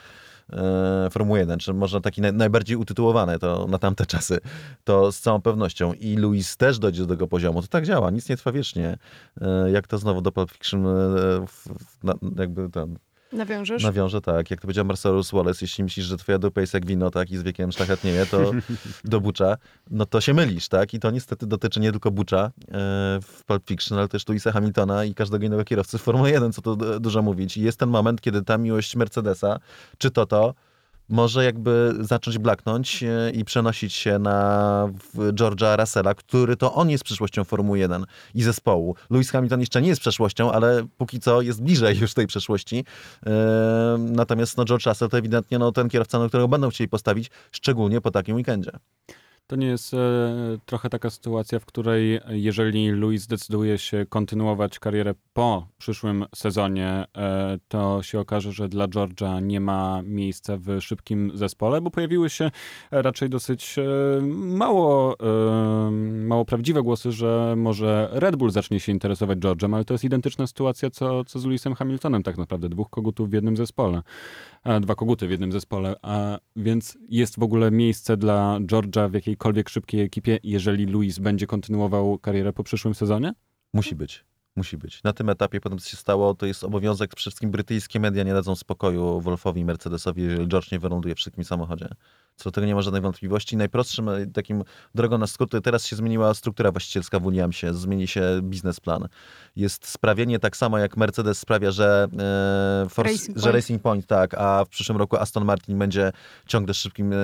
[0.53, 4.39] E, Formuły 1, czy może taki najbardziej utytułowany to na tamte czasy,
[4.83, 5.93] to z całą pewnością.
[5.93, 7.61] I Louis też dojdzie do tego poziomu.
[7.61, 8.97] To tak działa, nic nie trwa wiecznie.
[9.41, 10.91] E, jak to znowu do Pulp Fiction e,
[12.37, 12.97] jakby ten
[13.33, 13.83] Nawiążesz?
[13.83, 14.51] Nawiążę, tak.
[14.51, 17.37] Jak to powiedział Marcellus Wallace, jeśli myślisz, że twoja dupa jest jak wino, tak, i
[17.37, 18.51] z wiekiem szlachetnieje, to
[19.03, 19.57] do bucza,
[19.89, 20.93] no to się mylisz, tak?
[20.93, 22.51] I to niestety dotyczy nie tylko bucza e,
[23.21, 26.61] w Pulp Fiction, ale też Louisa Hamiltona i każdego innego kierowcy w Formule 1, co
[26.61, 27.57] to dużo mówić.
[27.57, 29.59] I jest ten moment, kiedy ta miłość Mercedesa,
[29.97, 30.53] czy to to,
[31.11, 37.03] może jakby zacząć blaknąć e, i przenosić się na George'a Russella, który to on jest
[37.03, 38.95] przyszłością Formuły 1 i zespołu.
[39.09, 42.85] Lewis Hamilton jeszcze nie jest przeszłością, ale póki co jest bliżej już tej przeszłości.
[43.25, 43.31] E,
[43.99, 48.01] natomiast no, George Russell to ewidentnie no, ten kierowca, na którego będą chcieli postawić, szczególnie
[48.01, 48.71] po takim weekendzie.
[49.51, 49.97] To nie jest e,
[50.65, 57.57] trochę taka sytuacja, w której jeżeli Luis zdecyduje się kontynuować karierę po przyszłym sezonie, e,
[57.67, 62.51] to się okaże, że dla George'a nie ma miejsca w szybkim zespole, bo pojawiły się
[62.91, 63.83] raczej dosyć e,
[64.31, 65.91] mało, e,
[66.27, 70.47] mało prawdziwe głosy, że może Red Bull zacznie się interesować George'em, ale to jest identyczna
[70.47, 72.69] sytuacja co, co z Lewisem Hamiltonem tak naprawdę.
[72.69, 74.01] Dwóch kogutów w jednym zespole
[74.81, 79.69] dwa koguty w jednym zespole, a więc jest w ogóle miejsce dla George'a w jakiejkolwiek
[79.69, 83.33] szybkiej ekipie, jeżeli Luis będzie kontynuował karierę po przyszłym sezonie?
[83.73, 84.25] Musi być.
[84.55, 85.03] Musi być.
[85.03, 88.33] Na tym etapie potem co się stało, to jest obowiązek, przede wszystkim brytyjskie media nie
[88.33, 91.89] dadzą spokoju Wolfowi i Mercedesowi, jeżeli George nie wyląduje w szybkim samochodzie
[92.35, 93.57] co do tego nie ma żadnej wątpliwości.
[93.57, 94.63] Najprostszym e, takim
[94.95, 99.07] drogą na skróty, teraz się zmieniła struktura właścicielska w Williamsie, zmieni się biznesplan.
[99.55, 102.07] Jest sprawienie tak samo jak Mercedes sprawia, że,
[102.85, 106.11] e, Force, Racing, że Racing Point, tak, a w przyszłym roku Aston Martin będzie
[106.47, 107.17] ciągle szybkim e,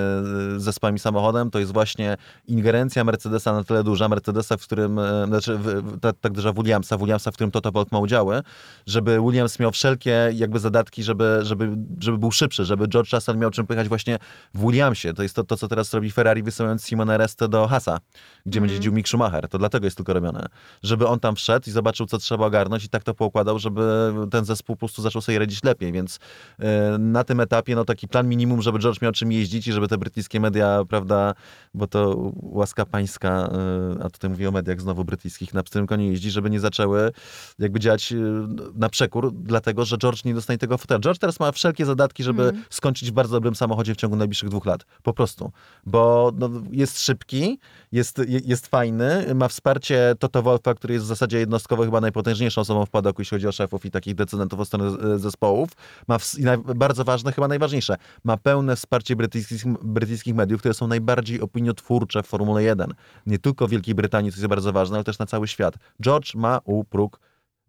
[0.56, 2.16] zespołem i samochodem, to jest właśnie
[2.46, 6.98] ingerencja Mercedesa na tyle duża, Mercedesa, w którym, e, znaczy w, tak, tak duża Williamsa,
[6.98, 8.42] Williamsa w którym Toto Wolff ma udziały,
[8.86, 13.50] żeby Williams miał wszelkie jakby zadatki, żeby, żeby, żeby był szybszy, żeby George Russell miał
[13.50, 14.18] czym pychać właśnie
[14.54, 14.97] w Williamsie.
[15.16, 17.98] To jest to, to co teraz robi Ferrari, wysyłając Simona Reste do Hasa,
[18.46, 18.62] gdzie mm.
[18.62, 19.48] będzie jeździł Mick Schumacher.
[19.48, 20.46] To dlatego jest tylko robione.
[20.82, 24.44] Żeby on tam wszedł i zobaczył, co trzeba ogarnąć i tak to poukładał, żeby ten
[24.44, 26.18] zespół po prostu zaczął sobie radzić lepiej, więc
[26.58, 26.66] yy,
[26.98, 29.98] na tym etapie no taki plan minimum, żeby George miał czym jeździć i żeby te
[29.98, 31.34] brytyjskie media, prawda,
[31.74, 33.50] bo to łaska pańska,
[33.96, 37.12] yy, a tutaj mówię o mediach znowu brytyjskich, na pstrym koniu jeździ, żeby nie zaczęły
[37.58, 41.00] jakby działać yy, na przekór, dlatego, że George nie dostanie tego fotela.
[41.00, 42.64] George teraz ma wszelkie zadatki, żeby mm.
[42.70, 44.84] skończyć w bardzo dobrym samochodzie w ciągu najbliższych dwóch lat.
[45.02, 45.52] Po prostu.
[45.86, 47.58] Bo no, jest szybki,
[47.92, 52.86] jest, jest fajny, ma wsparcie Toto Wolfa, który jest w zasadzie jednostkowo chyba najpotężniejszą osobą
[52.86, 55.70] w padoku, jeśli chodzi o szefów i takich decydentów od strony zespołów.
[56.08, 56.34] Ma w,
[56.74, 62.26] bardzo ważne, chyba najważniejsze, ma pełne wsparcie brytyjskich, brytyjskich mediów, które są najbardziej opiniotwórcze w
[62.26, 62.94] Formule 1.
[63.26, 65.74] Nie tylko w Wielkiej Brytanii, co jest bardzo ważne, ale też na cały świat.
[66.02, 67.20] George ma u próg,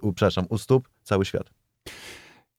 [0.01, 1.49] u, przepraszam, u stóp cały świat.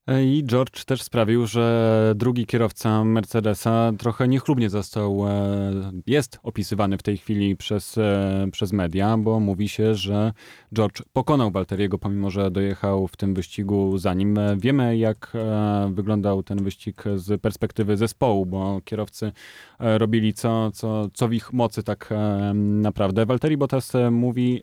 [0.08, 7.02] I George też sprawił, że drugi kierowca Mercedesa trochę niechlubnie został, e, jest opisywany w
[7.02, 10.32] tej chwili przez, e, przez media, bo mówi się, że
[10.74, 14.38] George pokonał Walteriego, pomimo że dojechał w tym wyścigu za nim.
[14.56, 19.32] Wiemy, jak e, wyglądał ten wyścig z perspektywy zespołu, bo kierowcy
[19.78, 22.10] robili co, co, co w ich mocy tak
[22.54, 23.26] naprawdę.
[23.26, 24.62] Walteri Bottas mówi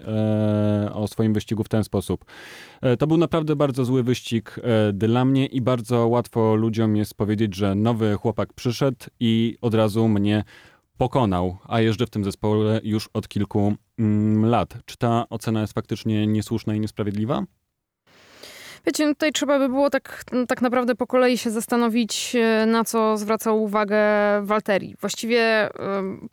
[0.94, 2.26] o swoim wyścigu w ten sposób.
[3.00, 4.60] To był naprawdę bardzo zły wyścig
[4.94, 10.08] dla mnie i bardzo łatwo ludziom jest powiedzieć, że nowy chłopak przyszedł i od razu
[10.08, 10.44] mnie
[10.98, 14.78] pokonał, a jeżdżę w tym zespole już od kilku mm, lat.
[14.86, 17.44] Czy ta ocena jest faktycznie niesłuszna i niesprawiedliwa?
[18.88, 22.84] Wiecie, no tutaj trzeba by było tak, tak naprawdę po kolei się zastanowić, e, na
[22.84, 23.98] co zwracał uwagę
[24.42, 24.96] Walteri.
[25.02, 25.70] Właściwie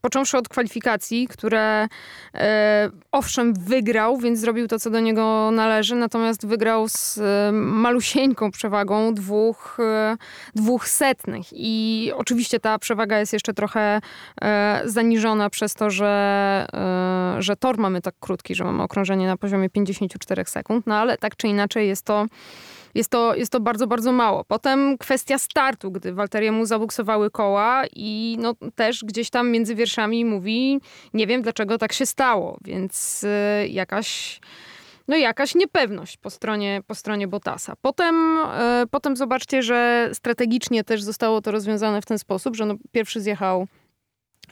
[0.01, 1.89] począwszy od kwalifikacji, które
[2.35, 8.51] e, owszem wygrał, więc zrobił to, co do niego należy, natomiast wygrał z e, malusieńką
[8.51, 9.79] przewagą dwóch,
[10.55, 11.47] dwóch setnych.
[11.53, 14.01] I oczywiście ta przewaga jest jeszcze trochę
[14.85, 16.67] zaniżona przez to, że,
[17.39, 21.37] że tor mamy tak krótki, że mamy okrążenie na poziomie 54 sekund, no ale tak
[21.37, 22.27] czy inaczej jest to
[22.95, 24.45] jest to, jest to bardzo, bardzo mało.
[24.45, 30.81] Potem kwestia startu, gdy Walteriemu zabuksowały koła i no, też gdzieś tam między wierszami mówi,
[31.15, 34.41] nie wiem dlaczego tak się stało, więc y, jakaś
[35.09, 37.75] no jakaś niepewność po stronie, po stronie Botasa.
[37.83, 38.39] Potem,
[38.83, 43.21] y, potem zobaczcie, że strategicznie też zostało to rozwiązane w ten sposób, że no, pierwszy
[43.21, 43.67] zjechał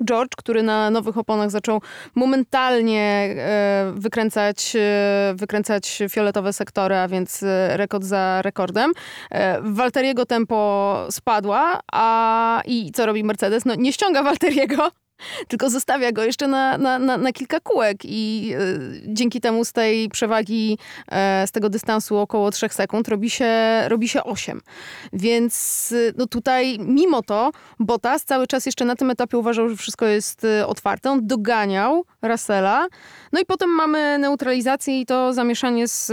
[0.04, 1.80] George, który na nowych oponach zaczął
[2.14, 8.92] momentalnie e, wykręcać, e, wykręcać fioletowe sektory, a więc e, rekord za rekordem.
[9.62, 13.64] Walteriego tempo spadła, a i co robi Mercedes?
[13.64, 14.90] No nie ściąga Walteriego,
[15.48, 19.72] tylko zostawia go jeszcze na, na, na, na kilka kółek i y, dzięki temu z
[19.72, 20.78] tej przewagi,
[21.44, 23.48] y, z tego dystansu około 3 sekund robi się,
[23.88, 24.60] robi się 8.
[25.12, 29.76] Więc y, no tutaj mimo to Bottas cały czas jeszcze na tym etapie uważał, że
[29.76, 31.10] wszystko jest otwarte.
[31.10, 32.86] On doganiał Russella.
[33.32, 36.06] No i potem mamy neutralizację i to zamieszanie z,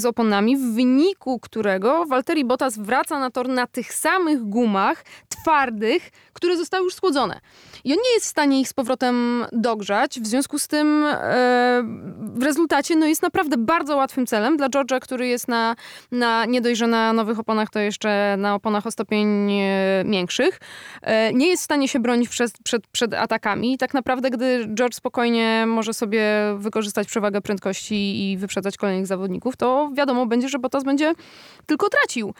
[0.00, 6.10] z oponami, w wyniku którego Valtteri Bottas wraca na tor na tych samych gumach twardych,
[6.32, 7.40] które zostały już schłodzone.
[7.84, 11.82] I on nie jest stanie ich z powrotem dogrzać, w związku z tym e,
[12.18, 15.76] w rezultacie no, jest naprawdę bardzo łatwym celem dla George'a, który jest na,
[16.10, 20.60] na nie dość, że na nowych oponach, to jeszcze na oponach o stopień e, większych.
[21.02, 24.68] E, nie jest w stanie się bronić przed, przed, przed atakami i tak naprawdę, gdy
[24.74, 26.24] George spokojnie może sobie
[26.56, 31.12] wykorzystać przewagę prędkości i wyprzedzać kolejnych zawodników, to wiadomo będzie, że Bottas będzie
[31.66, 32.34] tylko tracił.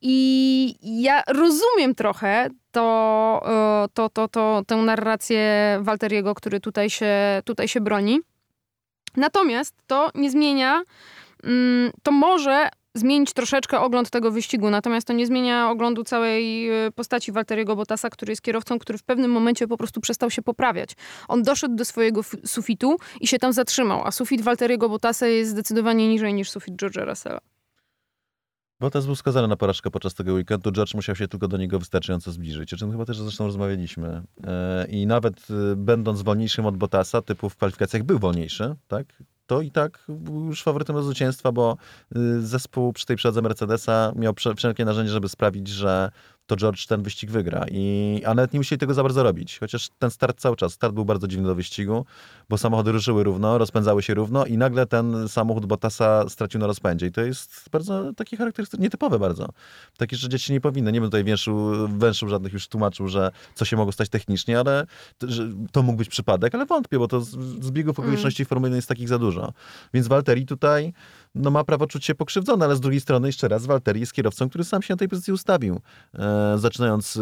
[0.00, 5.40] I ja rozumiem trochę to, e, to, to, to, tę narrację
[5.80, 8.20] Walteriego, który tutaj się, tutaj się broni.
[9.16, 10.82] Natomiast to nie zmienia,
[11.44, 16.90] mm, to może zmienić troszeczkę ogląd tego wyścigu, natomiast to nie zmienia oglądu całej e,
[16.90, 20.90] postaci Walteriego Bottasa, który jest kierowcą, który w pewnym momencie po prostu przestał się poprawiać.
[21.28, 26.08] On doszedł do swojego sufitu i się tam zatrzymał, a sufit Walteriego Bottasa jest zdecydowanie
[26.08, 27.53] niżej niż sufit George'a Russella.
[28.80, 30.72] Bottas był skazany na porażkę podczas tego weekendu.
[30.72, 34.22] George musiał się tylko do niego wystarczająco zbliżyć, o czym chyba też zresztą rozmawialiśmy.
[34.44, 39.06] E, I nawet e, będąc wolniejszym od Bottasa, typu w kwalifikacjach był wolniejszy, tak?
[39.46, 41.76] to i tak był już faworytem do zwycięstwa, bo
[42.16, 46.10] e, zespół przy tej przodze Mercedesa miał wszelkie narzędzia, żeby sprawić, że
[46.46, 47.64] to George ten wyścig wygra.
[47.70, 49.58] I, a nawet nie musieli tego za bardzo robić.
[49.58, 52.06] Chociaż ten start cały czas, start był bardzo dziwny do wyścigu,
[52.48, 57.06] bo samochody ruszyły równo, rozpędzały się równo i nagle ten samochód Bottasa stracił na rozpędzie.
[57.06, 59.48] I to jest bardzo taki charakterystyczny, nietypowe bardzo.
[59.96, 60.92] Takie, że dzieci nie powinny.
[60.92, 64.86] Nie będę tutaj węszył, węszył żadnych już tłumaczył, że co się mogło stać technicznie, ale
[65.72, 67.20] to mógł być przypadek, ale wątpię, bo to
[67.60, 68.48] zbiegów okoliczności mm.
[68.48, 69.52] Formuły jest takich za dużo.
[69.94, 70.92] Więc Walteri tutaj
[71.34, 74.48] no ma prawo czuć się pokrzywdzony, ale z drugiej strony jeszcze raz Walteri jest kierowcą,
[74.48, 75.80] który sam się na tej pozycji ustawił,
[76.14, 77.18] e, zaczynając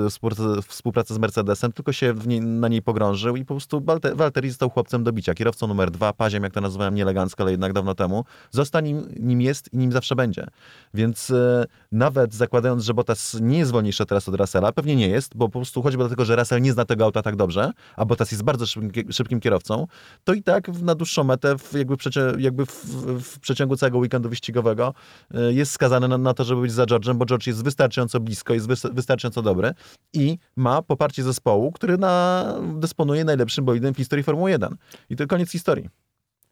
[0.68, 3.82] współpracę, z Mercedesem, tylko się nie, na niej pogrążył i po prostu
[4.14, 7.72] Walteri został chłopcem do bicia, kierowcą numer dwa, paziem, jak to nazywałem nieelegancko, ale jednak
[7.72, 10.46] dawno temu, został nim, nim jest i nim zawsze będzie.
[10.94, 15.36] Więc e, nawet zakładając, że Bottas nie jest wolniejszy teraz od Russella, pewnie nie jest,
[15.36, 18.32] bo po prostu choćby dlatego, że Russell nie zna tego auta tak dobrze, a Bottas
[18.32, 19.86] jest bardzo szybkim, szybkim kierowcą,
[20.24, 22.84] to i tak na dłuższą metę, w, jakby, przecie, jakby w,
[23.22, 24.94] w przeciągu całego weekendu wyścigowego
[25.34, 28.54] y, jest skazany na, na, to, żeby być za George'em, bo George jest wystarczająco blisko,
[28.54, 29.74] jest wystarczająco dobry
[30.12, 34.76] i ma poparcie zespołu, który na, dysponuje najlepszym bolidem w historii Formuły 1.
[35.10, 35.88] I to koniec historii.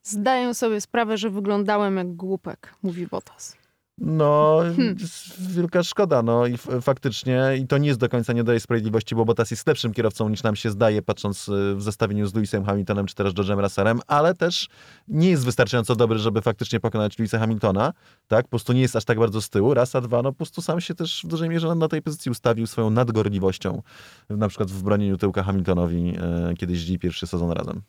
[0.03, 3.57] Zdaję sobie sprawę, że wyglądałem jak głupek, mówi Bottas.
[4.01, 4.97] No, hmm.
[5.39, 9.25] wielka szkoda, no i faktycznie, i to nie jest do końca nie daje sprawiedliwości, bo
[9.25, 13.07] Bottas jest lepszym kierowcą niż nam się zdaje, patrząc y, w zestawieniu z Lewisem Hamiltonem
[13.07, 14.69] czy też George'em Russellem, ale też
[15.09, 17.93] nie jest wystarczająco dobry, żeby faktycznie pokonać Lewisa Hamiltona,
[18.29, 20.37] tak, po prostu nie jest aż tak bardzo z tyłu, raz, a dwa, no po
[20.37, 23.83] prostu sam się też w dużej mierze na tej pozycji ustawił swoją nadgorliwością,
[24.31, 27.83] na przykład w bronieniu tyłka Hamiltonowi, e, kiedy jeździli pierwszy sezon razem.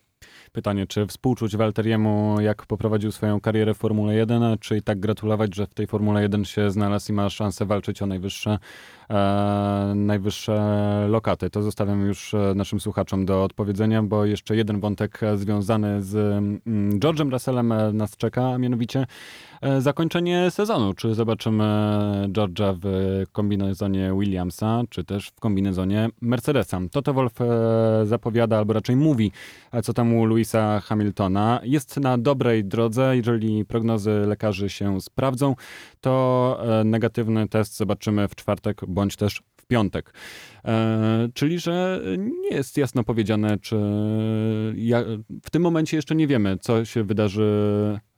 [0.53, 5.55] Pytanie, czy współczuć Walteriemu, jak poprowadził swoją karierę w Formule 1, czy i tak gratulować,
[5.55, 8.59] że w tej Formule 1 się znalazł i ma szansę walczyć o najwyższe,
[9.95, 11.49] najwyższe lokaty.
[11.49, 16.99] To zostawiam już e, naszym słuchaczom do odpowiedzenia, bo jeszcze jeden wątek związany z mm,
[16.99, 19.05] George'em Russellem e, nas czeka, a mianowicie
[19.61, 20.93] E, zakończenie sezonu.
[20.93, 21.63] Czy zobaczymy
[22.27, 22.85] George'a w
[23.31, 26.79] kombinezonie Williamsa, czy też w kombinezonie Mercedesa.
[26.91, 27.45] Toto Wolf e,
[28.05, 29.31] zapowiada, albo raczej mówi,
[29.71, 31.59] e, co tam u Louisa Hamiltona.
[31.63, 33.17] Jest na dobrej drodze.
[33.17, 35.55] Jeżeli prognozy lekarzy się sprawdzą,
[36.01, 40.13] to negatywny test zobaczymy w czwartek bądź też w piątek.
[40.65, 43.75] E, czyli, że nie jest jasno powiedziane, czy
[44.75, 45.03] ja,
[45.43, 47.49] w tym momencie jeszcze nie wiemy, co się wydarzy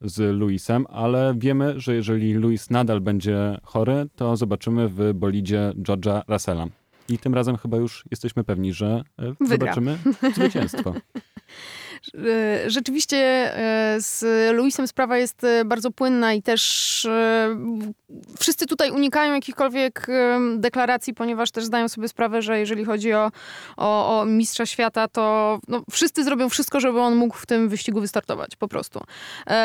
[0.01, 6.21] z Luisem, ale wiemy, że jeżeli Luis nadal będzie chory, to zobaczymy w bolidzie George'a
[6.27, 6.67] Russella.
[7.09, 9.97] I tym razem chyba już jesteśmy pewni, że e, zobaczymy
[10.35, 10.93] zwycięstwo.
[12.15, 16.63] E, rzeczywiście e, z Luisem sprawa jest e, bardzo płynna i też
[18.39, 20.07] wszyscy tutaj unikają jakichkolwiek
[20.57, 23.31] deklaracji, ponieważ też zdają sobie sprawę, że jeżeli chodzi o,
[23.77, 28.01] o, o mistrza świata, to no, wszyscy zrobią wszystko, żeby on mógł w tym wyścigu
[28.01, 28.99] wystartować, po prostu.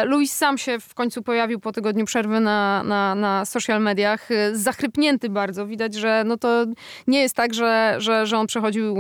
[0.05, 5.29] Luis sam się w końcu pojawił po tygodniu przerwy na, na, na social mediach, zachrypnięty
[5.29, 5.67] bardzo.
[5.67, 6.65] Widać, że no to
[7.07, 8.97] nie jest tak, że, że, że on przechodził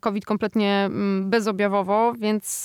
[0.00, 2.63] COVID kompletnie mm, bezobjawowo, więc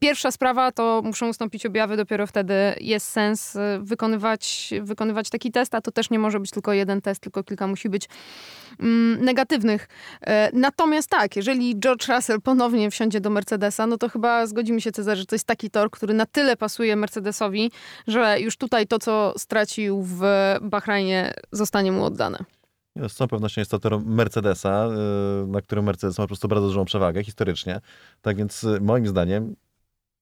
[0.00, 5.74] pierwsza sprawa to muszą ustąpić objawy, dopiero wtedy jest sens y, wykonywać, wykonywać taki test,
[5.74, 8.08] a to też nie może być tylko jeden test, tylko kilka musi być
[8.80, 9.88] mm, negatywnych.
[10.20, 14.92] E, natomiast tak, jeżeli George Russell ponownie wsiądzie do Mercedesa, no to chyba zgodzimy się,
[14.92, 17.70] Cezar, że to jest taki tor, który na tyle pasuje Mercedesowi,
[18.06, 20.22] że już tutaj to, co stracił w
[20.60, 22.44] Bahrajnie, zostanie mu oddane.
[22.96, 24.88] Z całą pewnością jest to tor Mercedesa,
[25.44, 27.80] y, na którym Mercedes ma po prostu bardzo dużą przewagę historycznie.
[28.22, 29.56] Tak więc y, moim zdaniem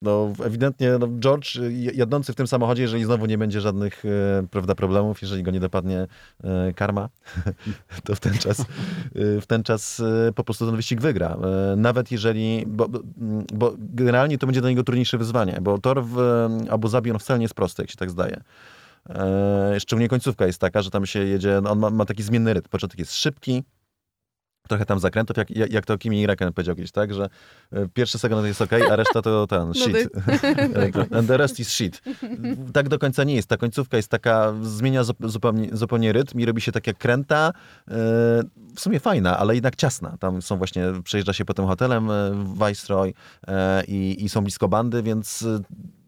[0.02, 4.02] no, ewidentnie no, George y, jadący w tym samochodzie, jeżeli znowu nie będzie żadnych
[4.50, 6.06] prawda, problemów, jeżeli go nie dopadnie
[6.74, 7.08] karma,
[8.04, 8.64] to w ten czas,
[9.14, 10.02] w ten czas
[10.34, 11.36] po prostu ten wyścig wygra.
[11.76, 12.88] Nawet jeżeli, bo,
[13.54, 16.18] bo generalnie to będzie dla niego trudniejsze wyzwanie, bo tor w
[16.70, 18.40] Abu Zabi on wcale nie jest prosty, jak się tak zdaje.
[19.08, 22.54] E, szczególnie końcówka jest taka, że tam się jedzie, no on ma, ma taki zmienny
[22.54, 22.68] rytm.
[22.68, 23.64] Początek jest szybki,
[24.68, 27.28] trochę tam zakrętów, jak, jak, jak to Kimi Räikkönen powiedział kiedyś, tak, że
[27.72, 30.08] e, pierwszy segment jest ok, a reszta to ten, no shit.
[31.16, 32.02] And the rest is shit.
[32.72, 33.48] Tak do końca nie jest.
[33.48, 37.52] Ta końcówka jest taka, zmienia zupełnie, zupełnie rytm i robi się tak jak kręta.
[37.88, 37.94] E,
[38.74, 40.16] w sumie fajna, ale jednak ciasna.
[40.20, 43.14] Tam są właśnie, przejeżdża się po tym hotelem w Viceroy
[43.88, 45.44] i, i są blisko bandy, więc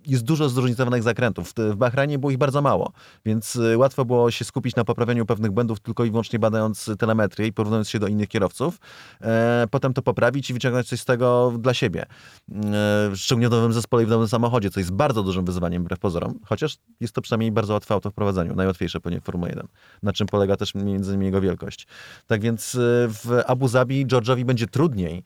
[0.06, 1.52] jest dużo zróżnicowanych zakrętów.
[1.56, 2.92] W Bahrajnie było ich bardzo mało,
[3.24, 7.46] więc y, łatwo było się skupić na poprawianiu pewnych błędów tylko i wyłącznie badając telemetrię
[7.46, 8.78] i porównując się do innych kierowców.
[9.20, 12.06] E, potem to poprawić i wyciągnąć coś z tego dla siebie.
[12.54, 15.98] E, szczególnie w nowym zespole i w nowym samochodzie, co jest bardzo dużym wyzwaniem wbrew
[15.98, 19.66] pozorom, chociaż jest to przynajmniej bardzo łatwe auto w prowadzeniu, najłatwiejsze pewnie w Formule 1,
[20.02, 21.86] na czym polega też między innymi jego wielkość.
[22.26, 25.22] Tak więc y, w Abu Zabi George'owi będzie trudniej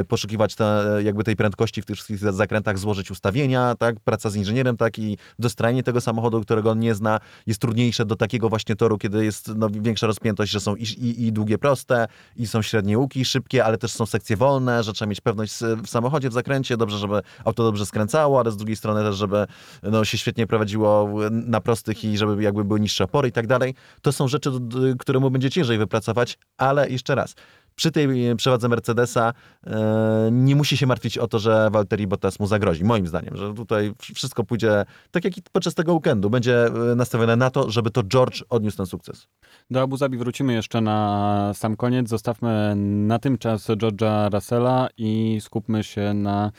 [0.00, 4.36] y, poszukiwać ta, jakby tej prędkości w tych wszystkich zakrętach, złożyć ustawienia, tak, praca z
[4.36, 8.76] inżynierem, tak i dostrajanie tego samochodu, którego on nie zna, jest trudniejsze do takiego właśnie
[8.76, 12.62] toru, kiedy jest no, większa rozpiętość, że są i, i, i długie proste, i są
[12.62, 15.52] średnie łuki, szybkie, ale też są sekcje wolne, że trzeba mieć pewność
[15.84, 19.46] w samochodzie, w zakręcie, dobrze, żeby auto dobrze skręcało, ale z drugiej strony też, żeby
[19.82, 23.74] no, się świetnie prowadziło na prostych i żeby jakby były niższe opory i tak dalej.
[24.02, 24.50] To są rzeczy,
[24.98, 27.34] które mu będzie ciężej wypracować, ale jeszcze raz,
[27.78, 29.32] przy tej przewadze Mercedesa
[29.66, 32.84] e, nie musi się martwić o to, że Valtteri Bottas mu zagrozi.
[32.84, 36.30] Moim zdaniem, że tutaj wszystko pójdzie tak jak i podczas tego weekendu.
[36.30, 39.26] Będzie e, nastawione na to, żeby to George odniósł ten sukces.
[39.70, 42.08] Do Abu Zabi wrócimy jeszcze na sam koniec.
[42.08, 46.52] Zostawmy na tym czas George'a Russella i skupmy się na E,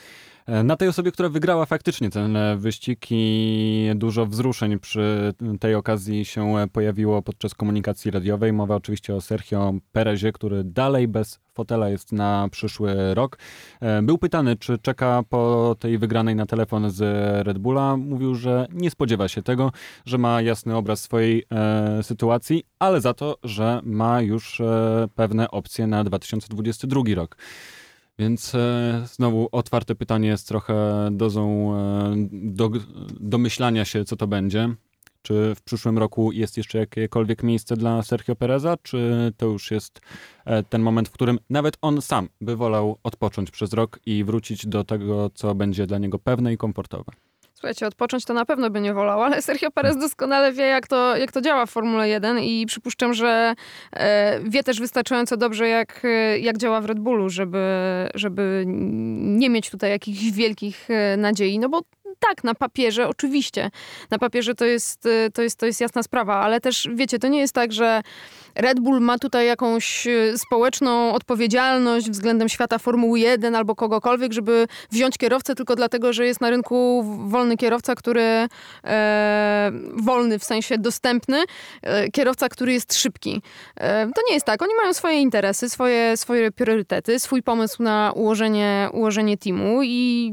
[0.46, 6.24] na tej osobie, która wygrała faktycznie ten e, wyścig i dużo wzruszeń przy tej okazji
[6.24, 8.52] się pojawiło podczas komunikacji radiowej.
[8.52, 13.38] Mowa oczywiście o Sergio Perezie, który dalej bez fotela jest na przyszły rok.
[13.80, 17.00] E, był pytany, czy czeka po tej wygranej na telefon z
[17.46, 17.96] Red Bulla.
[17.96, 19.72] Mówił, że nie spodziewa się tego,
[20.04, 25.50] że ma jasny obraz swojej e, sytuacji, ale za to, że ma już e, pewne
[25.50, 27.36] opcje na 2022 rok.
[28.20, 32.70] Więc e, znowu otwarte pytanie jest trochę dozą e, do,
[33.20, 34.74] domyślania się, co to będzie.
[35.22, 40.00] Czy w przyszłym roku jest jeszcze jakiekolwiek miejsce dla Sergio Pereza, czy to już jest
[40.44, 44.66] e, ten moment, w którym nawet on sam by wolał odpocząć przez rok i wrócić
[44.66, 47.12] do tego, co będzie dla niego pewne i komfortowe?
[47.60, 51.16] Słuchajcie, odpocząć to na pewno by nie wolał, ale Sergio Perez doskonale wie, jak to,
[51.16, 53.54] jak to działa w Formule 1 i przypuszczam, że
[53.92, 57.58] e, wie też wystarczająco dobrze, jak, e, jak działa w Red Bullu, żeby,
[58.14, 61.82] żeby nie mieć tutaj jakichś wielkich e, nadziei, no bo
[62.18, 63.70] tak, na papierze oczywiście.
[64.10, 67.40] Na papierze to jest, to jest, to jest jasna sprawa, ale też wiecie, to nie
[67.40, 68.02] jest tak, że
[68.54, 74.66] Red Bull ma tutaj jakąś e, społeczną odpowiedzialność względem świata Formuły 1 albo kogokolwiek, żeby
[74.90, 78.48] wziąć kierowcę tylko dlatego, że jest na rynku wolny kierowca, który
[78.84, 81.44] e, wolny w sensie dostępny,
[81.82, 83.42] e, kierowca, który jest szybki.
[83.76, 84.62] E, to nie jest tak.
[84.62, 90.32] Oni mają swoje interesy, swoje, swoje priorytety, swój pomysł na ułożenie, ułożenie teamu i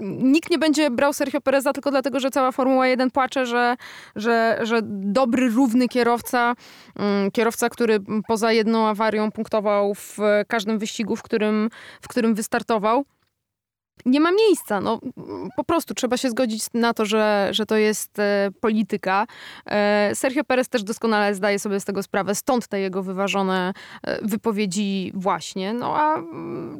[0.00, 3.76] nikt nie będzie brał Sergio Pereza tylko dlatego, że cała Formuła 1 płacze, że,
[4.16, 6.54] że, że dobry, równy kierowca,
[6.98, 12.34] mm, kierowca kierowca, który poza jedną awarią punktował w każdym wyścigu, w którym, w którym
[12.34, 13.04] wystartował.
[14.06, 14.80] Nie ma miejsca.
[14.80, 15.00] No,
[15.56, 19.26] po prostu trzeba się zgodzić na to, że, że to jest e, polityka.
[19.66, 24.26] E, Sergio Perez też doskonale zdaje sobie z tego sprawę, stąd te jego wyważone e,
[24.26, 25.72] wypowiedzi właśnie.
[25.72, 26.22] No a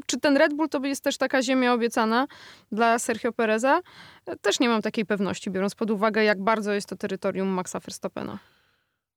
[0.07, 2.27] czy ten Red Bull to jest też taka ziemia obiecana
[2.73, 3.81] dla Sergio Pereza?
[4.27, 7.81] E, też nie mam takiej pewności, biorąc pod uwagę, jak bardzo jest to terytorium Maxa
[7.81, 8.39] Verstappena.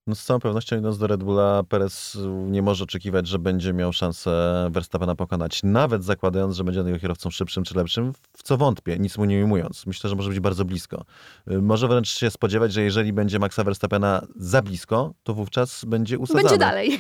[0.10, 2.18] No z całą pewnością idąc do Red Bulla, Perez
[2.48, 5.64] nie może oczekiwać, że będzie miał szansę Verstappena pokonać.
[5.64, 9.38] Nawet zakładając, że będzie jego kierowcą szybszym czy lepszym, w co wątpię, nic mu nie
[9.38, 9.86] ujmując.
[9.86, 11.06] Myślę, że może być bardzo blisko.
[11.52, 16.20] Y, może wręcz się spodziewać, że jeżeli będzie Maxa Verstappena za blisko, to wówczas będzie
[16.20, 16.44] usadzany.
[16.44, 17.00] Będzie dalej.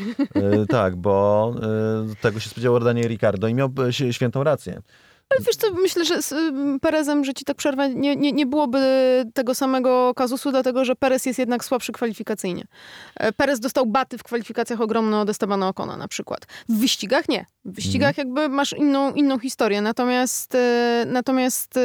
[0.64, 1.54] Y, tak, bo
[2.12, 3.70] y, tego się spodziewał Daniel Ricardo i miał
[4.12, 4.82] świętą rację.
[5.30, 6.34] Ale wiesz co, myślę, że z
[6.82, 8.80] Perezem, że ci tak przerwę, nie, nie, nie byłoby
[9.34, 12.64] tego samego kazusu, dlatego że Perez jest jednak słabszy kwalifikacyjnie.
[13.16, 16.46] E, Perez dostał baty w kwalifikacjach ogromne od Estebana Okona na przykład.
[16.70, 17.46] W wyścigach nie.
[17.66, 18.28] W wyścigach mhm.
[18.28, 19.82] jakby masz inną, inną historię.
[19.82, 21.82] Natomiast, e, natomiast e,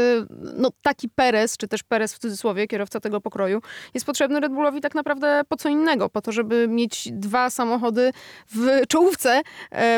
[0.57, 3.61] no, taki Perez, czy też Perez w cudzysłowie, kierowca tego pokroju,
[3.95, 6.09] jest potrzebny Red Bullowi tak naprawdę po co innego.
[6.09, 8.13] Po to, żeby mieć dwa samochody
[8.55, 9.43] w czołówce,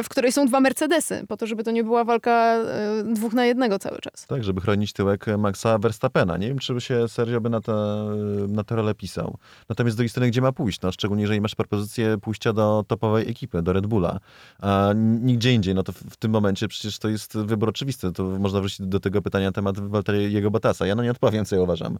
[0.04, 1.24] w której są dwa Mercedesy.
[1.28, 2.56] Po to, żeby to nie była walka
[3.04, 4.26] dwóch na jednego cały czas.
[4.26, 6.36] Tak, żeby chronić tyłek Maxa Verstappena.
[6.36, 7.76] Nie wiem, czy by się Sergio by na tę
[8.48, 9.38] na te rolę pisał.
[9.68, 10.80] Natomiast z drugiej strony, gdzie ma pójść?
[10.80, 14.20] No, szczególnie jeżeli masz propozycję pójścia do topowej ekipy, do Red Bulla,
[14.60, 18.12] a nigdzie indziej, no to w, w tym momencie przecież to jest wybór oczywisty.
[18.12, 19.76] To można wrócić do tego pytania na temat
[20.28, 20.86] jego Bottasa.
[20.86, 21.98] Ja no nie odpowiem, co ja uważam.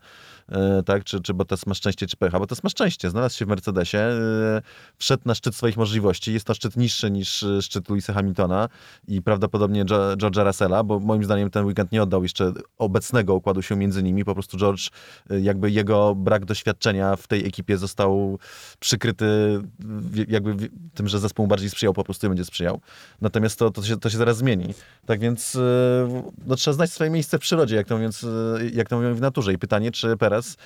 [0.49, 2.38] E, tak, czy, czy Bottas ma szczęście, czy pecha.
[2.38, 4.62] Bottas ma szczęście, znalazł się w Mercedesie, e,
[4.99, 6.33] wszedł na szczyt swoich możliwości.
[6.33, 8.68] Jest to szczyt niższy niż szczyt Louisa Hamiltona
[9.09, 13.77] i prawdopodobnie George'a Russella, bo moim zdaniem ten weekend nie oddał jeszcze obecnego układu się
[13.77, 14.25] między nimi.
[14.25, 14.91] Po prostu George,
[15.31, 18.39] y, jakby jego brak doświadczenia w tej ekipie został
[18.81, 19.27] przykryty
[20.29, 22.81] jakby tym, że zespół bardziej sprzyjał, po prostu będzie sprzyjał.
[23.21, 24.75] Natomiast to, to, się, to się zaraz zmieni.
[25.07, 25.59] Tak więc y,
[26.47, 29.53] no, trzeba znać swoje miejsce w przyrodzie, jak to, mówiąc, y, jak mówią w naturze.
[29.53, 30.57] I pytanie, czy Perez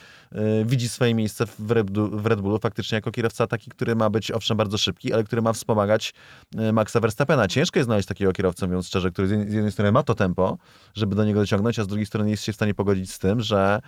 [0.65, 4.31] widzi swoje miejsce w Red, w Red Bullu faktycznie jako kierowca taki, który ma być
[4.31, 6.15] owszem bardzo szybki, ale który ma wspomagać
[6.73, 7.49] Maxa Verstappena.
[7.49, 10.59] Ciężko jest znaleźć takiego kierowcę, mówiąc szczerze, który z jednej strony ma to tempo,
[10.95, 13.41] żeby do niego dociągnąć, a z drugiej strony jest się w stanie pogodzić z tym,
[13.41, 13.81] że,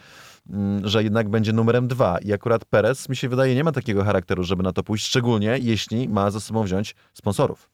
[0.50, 2.18] mm, że jednak będzie numerem dwa.
[2.18, 5.58] I akurat Perez, mi się wydaje, nie ma takiego charakteru, żeby na to pójść, szczególnie
[5.62, 7.71] jeśli ma ze sobą wziąć sponsorów.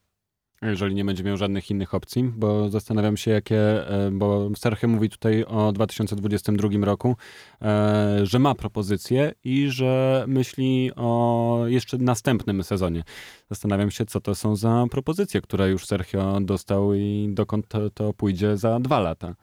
[0.62, 5.08] Jeżeli nie będzie miał żadnych innych opcji, bo zastanawiam się, jakie, e, bo Sergio mówi
[5.08, 7.16] tutaj o 2022 roku,
[7.62, 13.02] e, że ma propozycje i że myśli o jeszcze następnym sezonie.
[13.50, 18.12] Zastanawiam się, co to są za propozycje, które już Sergio dostał i dokąd to, to
[18.12, 19.34] pójdzie za dwa lata.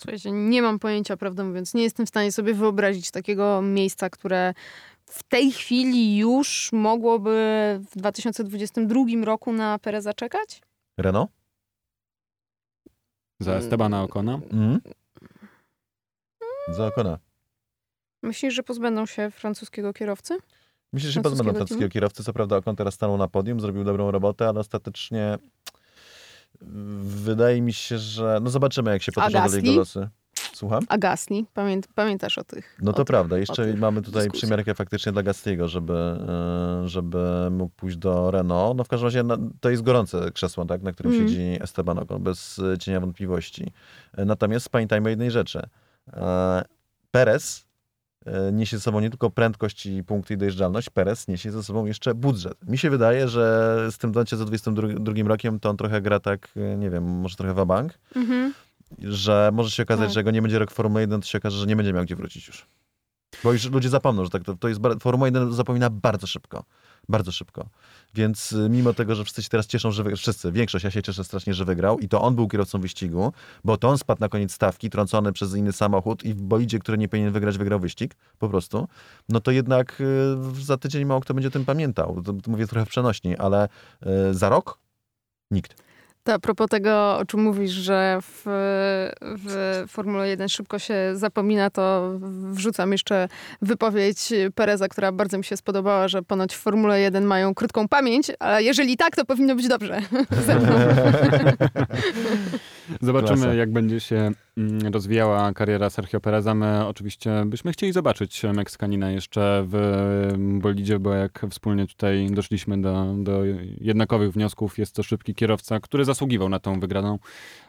[0.00, 1.74] Słuchajcie, nie mam pojęcia, prawdę mówiąc.
[1.74, 4.54] Nie jestem w stanie sobie wyobrazić takiego miejsca, które
[5.10, 7.40] w tej chwili już mogłoby
[7.90, 10.62] w 2022 roku na Pereza czekać?
[10.96, 11.30] Renault?
[13.40, 14.34] Za Estebana Okona?
[14.34, 14.80] Mhm.
[16.68, 17.18] Za Okona.
[18.22, 20.38] Myślisz, że pozbędą się francuskiego kierowcy?
[20.92, 22.24] Myślę, że się Francuskiego pozbędą francuskiego kierowcy.
[22.24, 25.38] Co prawda Okon teraz stanął na podium, zrobił dobrą robotę, ale ostatecznie
[27.00, 28.38] wydaje mi się, że...
[28.42, 30.08] No zobaczymy, jak się potoczą dalej jego losy.
[30.58, 30.84] Słucham?
[30.88, 31.44] A Gasly?
[31.54, 32.76] Pamię pamiętasz o tych?
[32.82, 33.38] No to tych- prawda.
[33.38, 34.32] Jeszcze mamy tutaj dyskusjach.
[34.42, 38.76] przymiarkę faktycznie dla Gastiego, żeby, e, żeby mógł pójść do Renault.
[38.76, 39.24] No w każdym razie
[39.60, 41.28] to jest gorące krzesło, tak, na którym Mm.
[41.28, 43.72] siedzi Esteban Ocon, bez e, cienia wątpliwości.
[44.16, 45.62] E, Natomiast pamiętajmy o jednej rzeczy.
[47.10, 47.68] Perez
[48.52, 52.14] niesie ze sobą nie tylko prędkość i punkty i dojeżdżalność, Perez niesie ze sobą jeszcze
[52.14, 52.68] budżet.
[52.68, 56.48] Mi się wydaje, że z tym 2022 rokiem to on trochę gra tak,
[56.78, 58.54] nie wiem, może trochę wabank, Mhm.
[58.98, 60.14] Że może się okazać, Tak.
[60.14, 62.04] że jak go nie będzie rok Formuły 1, to się okaże, że nie będzie miał
[62.04, 62.66] gdzie wrócić już.
[63.44, 66.64] Bo już ludzie zapomną, że tak to, to jest, Formuła 1 zapomina bardzo szybko.
[67.08, 67.68] Bardzo szybko.
[68.14, 71.02] Więc y, mimo tego, że wszyscy się teraz cieszą, że wygrał, wszyscy, większość, ja się
[71.02, 73.32] cieszę strasznie, że wygrał i to on był kierowcą wyścigu,
[73.64, 76.98] bo to on spadł na koniec stawki, trącony przez inny samochód i w bolidzie, który
[76.98, 78.88] nie powinien wygrać, wygrał wyścig, po prostu,
[79.28, 80.00] no to jednak
[80.60, 82.22] y, za tydzień mało kto będzie o tym pamiętał.
[82.22, 83.68] To, to mówię trochę w przenośni, ale
[84.30, 84.78] y, za rok
[85.50, 85.87] nikt.
[86.28, 88.42] To a propos tego, o czym mówisz, że w,
[89.22, 92.12] w Formule 1 szybko się zapomina, to
[92.52, 93.28] wrzucam jeszcze
[93.62, 98.30] wypowiedź Pereza, która bardzo mi się spodobała, że ponoć w Formule 1 mają krótką pamięć,
[98.38, 100.00] ale jeżeli tak, to powinno być dobrze.
[103.00, 103.54] Zobaczymy, Klasa.
[103.54, 104.32] jak będzie się
[104.92, 106.54] rozwijała kariera Sergio Pereza.
[106.54, 109.78] My oczywiście byśmy chcieli zobaczyć Meksykanina jeszcze w
[110.38, 113.42] bolidzie, bo jak wspólnie tutaj doszliśmy do, do
[113.80, 117.18] jednakowych wniosków, jest to szybki kierowca, który zasługiwał na tą wygraną,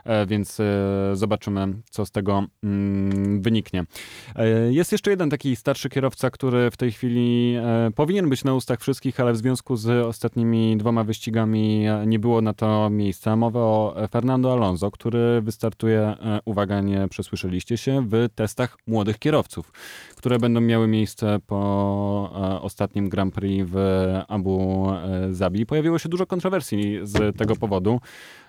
[0.04, 0.66] e, więc e,
[1.14, 3.86] zobaczymy, co z tego mm, wyniknie.
[4.36, 7.56] E, Jest jeszcze jeden taki starszy kierowca, który w tej chwili
[7.96, 12.54] powinien być na ustach wszystkich, ale w związku z ostatnimi dwoma wyścigami nie było na
[12.54, 13.36] to miejsca.
[13.36, 16.16] Mowa o Fernando Alonso, który wystartuje,
[16.46, 19.71] uwaga, nie przesłyszeliście się, w testach młodych kierowców,
[20.15, 23.75] które będą miały miejsce po e, ostatnim Grand Prix w
[24.27, 25.65] Abu e, Zabi.
[25.65, 27.99] Pojawiło się dużo kontrowersji z tego powodu.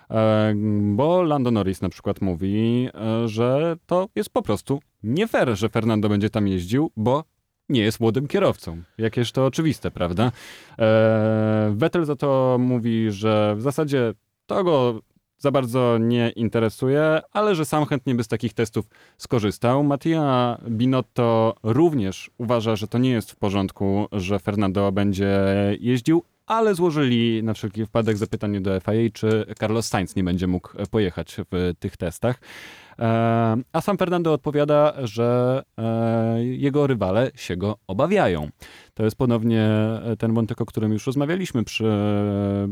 [0.09, 2.89] E, Bo Lando Norris na przykład mówi,
[3.25, 7.23] że to jest po prostu nie fair, że Fernando będzie tam jeździł, bo
[7.69, 8.81] nie jest młodym kierowcą.
[8.97, 10.31] Jakież to oczywiste, prawda?
[11.71, 14.13] Vettel za to mówi, że w zasadzie
[14.45, 15.01] to go
[15.41, 18.85] za bardzo nie interesuje, ale że sam chętnie by z takich testów
[19.17, 19.83] skorzystał.
[19.83, 25.39] Mattia Binotto również uważa, że to nie jest w porządku, że Fernando będzie
[25.79, 30.69] jeździł, ale złożyli na wszelki wypadek zapytanie do FIA, czy Carlos Sainz nie będzie mógł
[30.91, 32.39] pojechać w tych testach.
[33.01, 38.49] E, A sam Fernando odpowiada, że e, jego rywale się go obawiają.
[38.93, 39.69] To jest ponownie
[40.19, 41.91] ten wątek, o którym już rozmawialiśmy przy,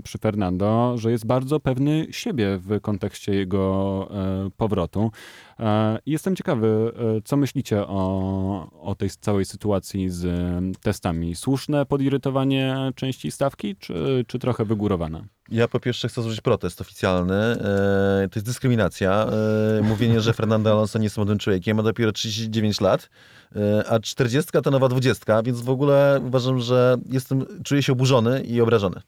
[0.03, 5.11] przy Fernando, że jest bardzo pewny siebie w kontekście jego e, powrotu.
[5.59, 10.25] E, Jestem ciekawy, e, co myślicie o, o tej całej sytuacji z
[10.81, 11.35] testami.
[11.35, 15.23] Słuszne podirytowanie części stawki, czy, czy trochę wygórowane?
[15.51, 17.35] Ja po pierwsze chcę złożyć protest oficjalny.
[17.35, 19.27] E, to jest dyskryminacja.
[19.79, 23.09] E, mówienie, że Fernando Alonso nie jest młodym człowiekiem, ma dopiero 39 lat,
[23.55, 28.41] e, a 40 to nowa 20, więc w ogóle uważam, że jestem, czuję się oburzony
[28.41, 29.01] i obrażony.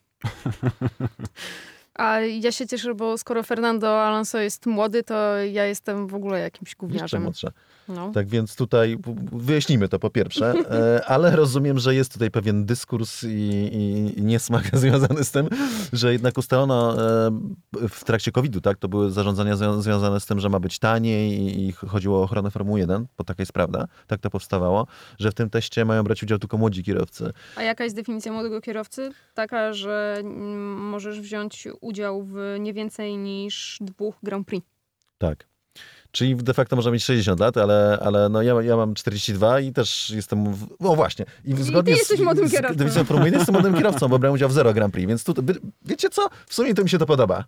[1.95, 6.39] A ja się cieszę, bo skoro Fernando Alonso jest młody, to ja jestem w ogóle
[6.39, 7.23] jakimś Jeszcze gówniarzem.
[7.23, 7.51] młodsze.
[7.95, 8.11] No.
[8.11, 8.97] Tak więc tutaj
[9.31, 14.23] wyjaśnijmy to po pierwsze, e, ale rozumiem, że jest tutaj pewien dyskurs i, i, i
[14.23, 15.49] niesmak związany z tym,
[15.93, 17.31] że jednak ustalono e,
[17.89, 21.31] w trakcie COVID-u, tak, to były zarządzania zwią- związane z tym, że ma być taniej
[21.41, 24.87] i, i chodziło o ochronę Formuły 1, bo taka jest prawda, tak to powstawało,
[25.19, 27.31] że w tym teście mają brać udział tylko młodzi kierowcy.
[27.55, 29.11] A jaka jest definicja młodego kierowcy?
[29.33, 34.67] Taka, że mm, możesz wziąć udział w nie więcej niż dwóch Grand Prix.
[35.17, 35.50] Tak.
[36.11, 39.73] Czyli de facto może mieć 60 lat, ale, ale no ja, ja mam 42 i
[39.73, 40.53] też jestem.
[40.53, 40.67] W...
[40.79, 41.25] O właśnie.
[41.45, 42.77] I, zgodnie ty jesteś z, młodym kierowcą.
[42.77, 45.33] Dywizją Formuły jestem młodym kierowcą, bo brałem udział w Zero Grand Prix, więc tu,
[45.85, 46.29] wiecie co?
[46.47, 47.43] W sumie to mi się to podoba.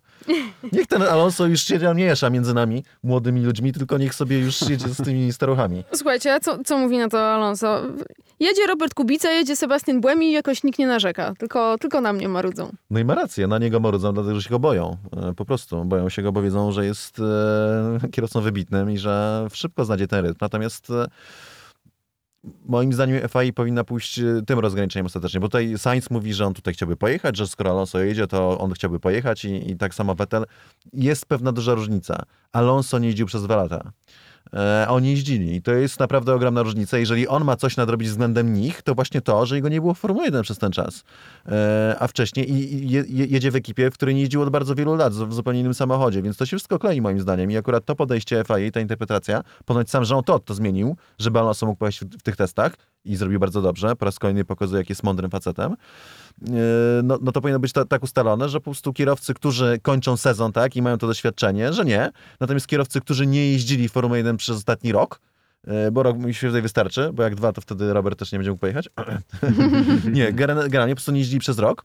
[0.72, 4.62] Niech ten Alonso już się nie miesza między nami, młodymi ludźmi, tylko niech sobie już
[4.62, 5.84] jedzie z tymi staruchami.
[5.94, 7.82] Słuchajcie, co, co mówi na to Alonso?
[8.40, 11.34] Jedzie Robert Kubica, jedzie Sebastian Błemi i jakoś nikt nie narzeka.
[11.38, 12.72] Tylko, tylko na mnie marudzą.
[12.90, 14.96] No i ma rację, na niego marudzą, dlatego że się go boją.
[15.16, 15.84] E, po prostu.
[15.84, 17.20] Boją się go, bo wiedzą, że jest
[18.04, 20.38] e, kierowcą wybitnym i że szybko znajdzie ten rytm.
[20.40, 21.06] Natomiast e,
[22.66, 26.54] moim zdaniem FAI powinna pójść e, tym rozgraniczeniem ostatecznie, bo tutaj Sainz mówi, że on
[26.54, 30.14] tutaj chciałby pojechać, że skoro Alonso jedzie, to on chciałby pojechać i, i tak samo
[30.14, 30.44] Vettel.
[30.92, 32.22] Jest pewna duża różnica.
[32.52, 33.92] Alonso nie jeździł przez dwa lata.
[34.54, 35.54] E, oni jeździli.
[35.54, 36.98] I to jest naprawdę ogromna różnica.
[36.98, 39.98] Jeżeli on ma coś nadrobić względem nich, to właśnie to, że jego nie było w
[39.98, 41.04] Formule 1 przez ten czas.
[41.46, 44.94] E, a wcześniej i, je, jedzie w ekipie, w której nie jeździł od bardzo wielu
[44.94, 47.50] lat, w zupełnie innym samochodzie, więc to się wszystko klei moim zdaniem.
[47.50, 51.66] I akurat to podejście FIA, ta interpretacja, ponoć sam Jean Todt to zmienił, żeby Alonso
[51.66, 53.96] mógł pojechać w tych testach i zrobił bardzo dobrze.
[53.96, 55.76] Po raz kolejny pokazuje, jak jest mądrym facetem.
[56.42, 60.52] E, no, no to powinno być tak ustalone, że po prostu kierowcy, którzy kończą sezon
[60.52, 62.10] tak i mają to doświadczenie, że nie.
[62.40, 65.20] Natomiast kierowcy, którzy nie jeździli Formuły 1 przez ostatni rok,
[65.66, 68.38] e, bo rok mi się tutaj wystarczy, bo jak dwa, to wtedy Robert też nie
[68.38, 68.88] będzie mógł pojechać.
[70.12, 71.84] nie, generalnie po prostu nie jeździli przez rok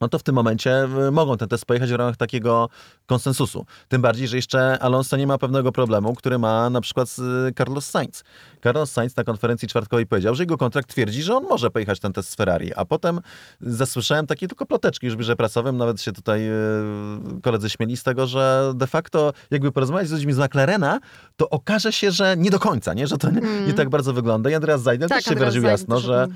[0.00, 2.68] no to w tym momencie mogą ten test pojechać w ramach takiego
[3.06, 3.66] konsensusu.
[3.88, 7.16] Tym bardziej, że jeszcze Alonso nie ma pewnego problemu, który ma na przykład
[7.48, 8.24] y, Carlos Sainz.
[8.62, 12.12] Carlos Sainz na konferencji czwartkowej powiedział, że jego kontrakt twierdzi, że on może pojechać ten
[12.12, 13.20] test z Ferrari, a potem
[13.60, 16.52] zasłyszałem takie tylko ploteczki już w biurze prasowym, nawet się tutaj y,
[17.42, 21.00] koledzy śmieli z tego, że de facto jakby porozmawiać z ludźmi z McLarena,
[21.36, 23.06] to okaże się, że nie do końca, nie?
[23.06, 24.50] że to nie, nie tak bardzo wygląda.
[24.50, 26.26] I Andreas Zajdel tak, też się wyraził jasno, że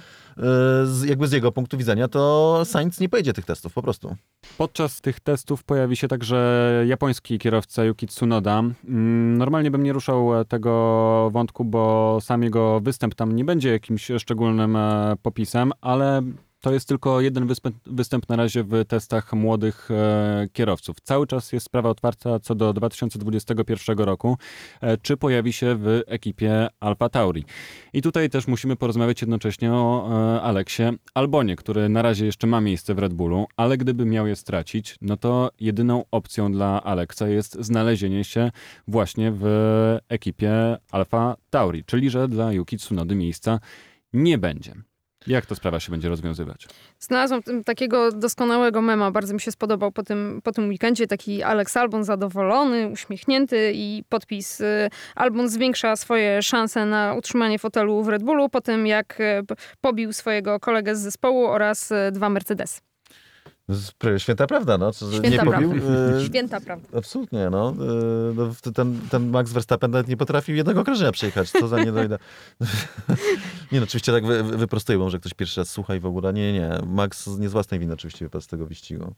[0.84, 4.16] z, jakby z jego punktu widzenia to Sainz nie pojedzie tych testów po prostu.
[4.58, 8.58] Podczas tych testów pojawi się także japoński kierowca Yuki Tsunoda.
[8.58, 14.10] Mm, normalnie bym nie ruszał tego wątku, bo sam jego występ tam nie będzie jakimś
[14.18, 16.22] szczególnym e, popisem, ale
[16.62, 17.46] to jest tylko jeden
[17.86, 20.96] występ, na razie w testach młodych e, kierowców.
[21.02, 24.36] Cały czas jest sprawa otwarta co do 2021 roku,
[24.80, 27.44] e, czy pojawi się w ekipie Alfa Tauri.
[27.92, 30.82] I tutaj też musimy porozmawiać jednocześnie o e, Aleksie
[31.14, 34.96] Albonie, który na razie jeszcze ma miejsce w Red Bullu, ale gdyby miał je stracić,
[35.00, 38.50] no to jedyną opcją dla Aleksa jest znalezienie się
[38.88, 39.44] właśnie w
[40.08, 43.60] ekipie Alfa Tauri, czyli że dla Yuki Tsunody miejsca
[44.12, 44.74] nie będzie.
[45.26, 46.66] Jak to sprawa się będzie rozwiązywać?
[46.98, 51.06] Znalazłam takiego doskonałego mema, bardzo mi się spodobał po tym, po tym weekendzie.
[51.06, 58.02] Taki Alex Albon zadowolony, uśmiechnięty i podpis y, Albon zwiększa swoje szanse na utrzymanie fotelu
[58.02, 59.42] w Red Bullu po tym, jak y,
[59.80, 62.91] pobił swojego kolegę z zespołu oraz y, dwa Mercedesy.
[64.18, 64.92] Święta prawda, no.
[64.92, 65.60] Co, Święta nie prawda.
[65.60, 65.72] Pobił,
[66.18, 66.98] e, Święta prawda.
[66.98, 67.70] Absolutnie, no.
[67.70, 71.50] E, no ten, ten Max Verstappen nawet nie potrafił jednego okrążenia przejechać.
[71.50, 72.18] Co za niedojda.
[73.72, 76.32] nie no, oczywiście tak wy, wyprostuję, bo może ktoś pierwszy raz słucha i w ogóle.
[76.32, 76.70] Nie, nie.
[76.86, 79.14] Max nie z własnej winy oczywiście wypadł z tego wyścigu.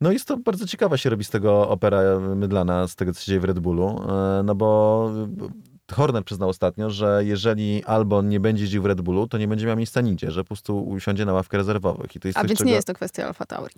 [0.00, 3.26] No jest to bardzo ciekawa się robi z tego opera mydlana, z tego co się
[3.26, 5.10] dzieje w Red Bullu, e, no bo
[5.92, 9.66] Horner przyznał ostatnio, że jeżeli Albon nie będzie jeździł w Red Bullu, to nie będzie
[9.66, 12.16] miał miejsca nigdzie, że po prostu usiądzie na ławkę rezerwowych.
[12.16, 12.68] I to jest A więc czego...
[12.68, 13.74] nie jest to kwestia Alfa Tauri.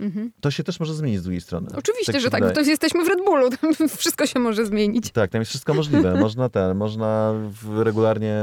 [0.00, 0.32] Mhm.
[0.40, 1.68] To się też może zmienić z drugiej strony.
[1.76, 5.10] Oczywiście, tak że tak, to jesteśmy w Red Bullu, tam wszystko się może zmienić.
[5.10, 6.14] Tak, tam jest wszystko możliwe.
[6.20, 7.34] Można ten, można
[7.76, 8.36] regularnie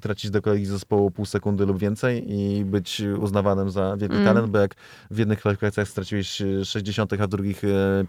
[0.00, 4.26] tracić do kolegi zespołu pół sekundy lub więcej i być uznawanym za wielki mm.
[4.26, 4.74] talent, bo jak
[5.10, 8.04] w jednych kwalifikacjach straciłeś 60, a w drugich e, e,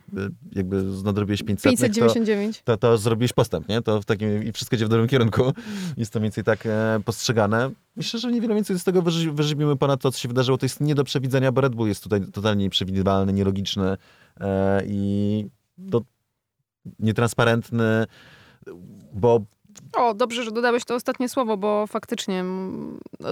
[0.51, 2.61] jakby nadrobiłeś 500, 599.
[2.63, 3.81] To, to, to zrobiłeś postęp, nie?
[3.81, 5.53] To w takim, i wszystko idzie w dobrym kierunku.
[5.97, 7.71] Jest to mniej więcej tak e, postrzegane.
[7.95, 9.01] Myślę, że niewiele więcej z tego
[9.33, 10.57] wyżywimy ponad to, co się wydarzyło.
[10.57, 13.97] To jest nie do przewidzenia, bo Red Bull jest tutaj totalnie nieprzewidywalny, nielogiczny
[14.39, 15.45] e, i
[15.91, 16.01] to
[16.99, 18.05] nietransparentny,
[19.13, 19.41] bo
[19.93, 22.43] o, dobrze, że dodałeś to ostatnie słowo, bo faktycznie
[23.19, 23.29] no,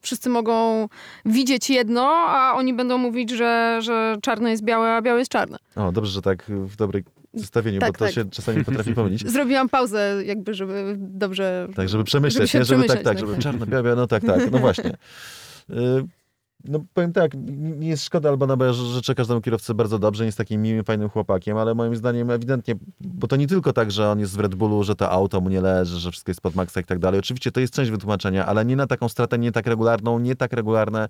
[0.00, 0.88] wszyscy mogą
[1.24, 5.58] widzieć jedno, a oni będą mówić, że, że czarne jest białe, a białe jest czarne.
[5.76, 8.14] O, dobrze, że tak w dobrej zestawieniu, tak, bo to tak.
[8.14, 9.28] się czasami potrafi pomylić.
[9.32, 11.68] Zrobiłam pauzę, jakby, żeby dobrze...
[11.76, 12.64] Tak, żeby przemyśleć, żeby, nie?
[12.64, 14.96] żeby tak, tak, żeby czarno, białe, no tak, tak, no właśnie.
[16.64, 17.32] No powiem tak,
[17.78, 21.08] nie jest szkoda Albana, bo ja życzę każdemu kierowcy bardzo dobrze, jest takim miłym, fajnym
[21.08, 24.54] chłopakiem, ale moim zdaniem ewidentnie, bo to nie tylko tak, że on jest w Red
[24.54, 27.20] Bullu, że to auto mu nie leży, że wszystko jest pod maksa i tak dalej.
[27.20, 30.52] Oczywiście to jest część wytłumaczenia, ale nie na taką stratę, nie tak regularną, nie tak
[30.52, 31.08] regularne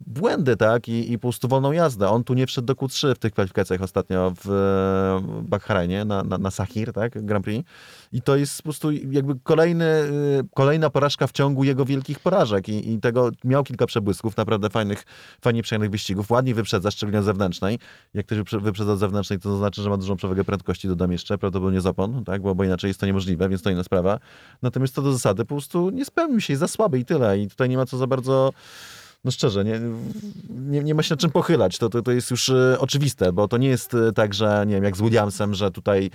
[0.00, 2.08] błędy, tak, I, i po prostu wolną jazdę.
[2.08, 6.50] On tu nie wszedł do Q3 w tych kwalifikacjach ostatnio w Bahrajnie na, na, na
[6.50, 7.68] Sahir, tak, Grand Prix.
[8.12, 9.86] I to jest po prostu jakby kolejny,
[10.54, 15.04] kolejna porażka w ciągu jego wielkich porażek i, i tego miał kilka przebłysków, naprawdę fajnych,
[15.40, 16.30] fajnie przyjemnych wyścigów.
[16.30, 17.78] Ładnie wyprzedza, szczególnie zewnętrznej.
[18.14, 22.24] Jak ktoś wyprzedza zewnętrznej, to znaczy, że ma dużą przewagę prędkości, dodam jeszcze, prawdopodobnie zapon,
[22.24, 24.18] tak, bo, bo inaczej jest to niemożliwe, więc to inna sprawa.
[24.62, 27.38] Natomiast to do zasady po prostu nie spełnił się, jest za słaby i tyle.
[27.38, 28.52] I tutaj nie ma co za bardzo
[29.24, 29.80] no szczerze, nie,
[30.50, 31.78] nie, nie ma się na czym pochylać.
[31.78, 34.74] To, to, to jest już y, oczywiste, bo to nie jest y, tak, że nie
[34.74, 36.10] wiem, jak z Williamsem, że tutaj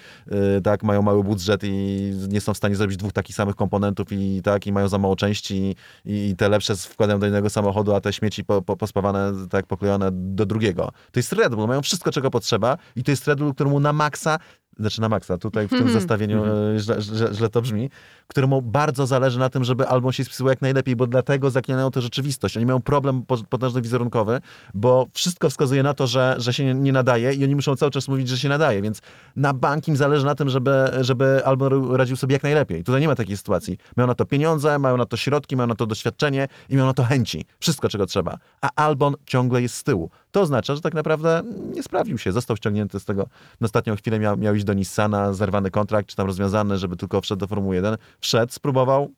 [0.58, 4.08] y, tak mają mały budżet i nie są w stanie zrobić dwóch takich samych komponentów
[4.12, 7.96] i tak i mają za mało części i, i te lepsze wkładają do jednego samochodu,
[7.96, 10.92] a te śmieci po, po, pospawane, tak poklejone do drugiego.
[11.12, 13.94] To jest Red Bull, mają wszystko, czego potrzeba i to jest Red Bull, któremu na
[13.94, 14.40] maksa
[14.80, 16.00] znaczy na maksa, tutaj w tym mhm.
[16.00, 16.80] zestawieniu mhm.
[16.80, 17.90] źle, źle, źle, to brzmi,
[18.28, 22.02] któremu bardzo zależy na tym, żeby album się spisywał jak najlepiej, bo dlatego zaklinają tę
[22.02, 22.58] rzeczywistość.
[22.58, 24.42] Oni mają problem potężny wizerunkowy,
[24.74, 28.08] bo wszystko wskazuje na to, że, że się nie nadaje i oni muszą cały czas
[28.08, 29.02] mówić, że się nadaje, więc
[29.36, 30.72] na bank im zależy na tym, żeby,
[31.02, 32.84] żeby album radził sobie jak najlepiej.
[32.84, 33.78] Tutaj nie ma takiej sytuacji.
[33.96, 36.94] Mają na to pieniądze, mają na to środki, mają na to doświadczenie i mają na
[36.94, 37.46] to chęci.
[37.60, 38.38] Wszystko, czego trzeba.
[38.62, 40.10] A Albon ciągle jest z tyłu.
[40.38, 41.42] To oznacza, że tak naprawdę
[41.76, 42.32] nie sprawił się.
[42.32, 43.28] Został ściągnięty z tego,
[43.62, 47.22] na ostatnią chwilę miał, miał iść do Nissana, zerwany kontrakt, czy tam rozwiązany, żeby tylko
[47.22, 47.98] wszedł do Formuły 1.
[48.20, 49.12] Wszedł, spróbował,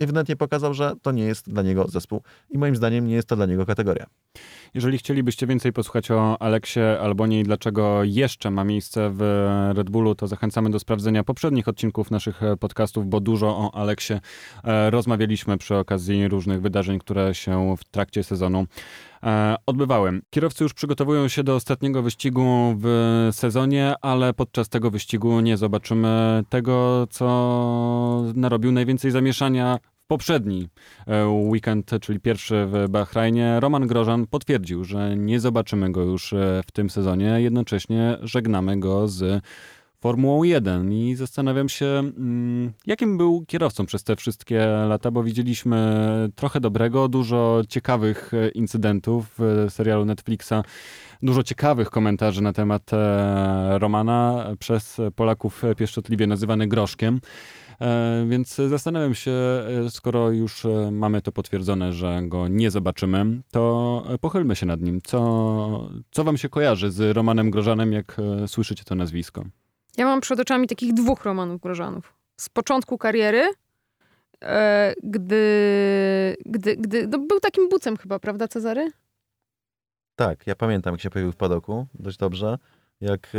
[0.00, 3.36] ewidentnie pokazał, że to nie jest dla niego zespół i moim zdaniem nie jest to
[3.36, 4.06] dla niego kategoria.
[4.74, 9.90] Jeżeli chcielibyście więcej posłuchać o Aleksie albo nie i dlaczego jeszcze ma miejsce w Red
[9.90, 14.14] Bullu, to zachęcamy do sprawdzenia poprzednich odcinków naszych podcastów, bo dużo o Aleksie
[14.64, 18.66] e, rozmawialiśmy przy okazji różnych wydarzeń, które się w trakcie sezonu
[19.24, 20.20] e, odbywały.
[20.30, 26.44] Kierowcy już przygotowują się do ostatniego wyścigu w sezonie, ale podczas tego wyścigu nie zobaczymy
[26.48, 30.68] tego, co narobił najwięcej zamieszania poprzedni
[31.06, 36.62] e, weekend, czyli pierwszy w Bahrajnie, Roman Grożan potwierdził, że nie zobaczymy go już e,
[36.66, 37.40] w tym sezonie.
[37.40, 39.42] Jednocześnie żegnamy go z
[40.04, 45.78] Formułą 1 i zastanawiam się, mm, jakim był kierowcą przez te wszystkie lata, bo widzieliśmy
[46.34, 50.54] trochę dobrego, dużo ciekawych e, incydentów w serialu Netflixa,
[51.22, 52.90] dużo ciekawych komentarzy na temat
[53.70, 57.20] Romana przez Polaków pieszczotliwie nazywany Groszkiem.
[57.80, 63.42] E, więc zastanawiam się, e, skoro już e, mamy to potwierdzone, że go nie zobaczymy,
[63.50, 65.00] to pochylmy się nad nim.
[65.04, 69.44] Co, co wam się kojarzy z Romanem Grożanem, jak słyszycie to nazwisko?
[69.96, 72.14] Ja mam przed oczami takich dwóch Romanów Grożanów.
[72.36, 73.48] Z początku kariery,
[75.02, 78.90] gdy, gdy, gdy no był takim bucem chyba, prawda Cezary?
[80.16, 82.58] Tak, ja pamiętam, jak się pojawił w padoku, dość dobrze.
[83.00, 83.32] Jak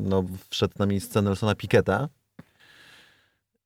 [0.00, 2.08] no, wszedł na miejsce Nelsona Piketa,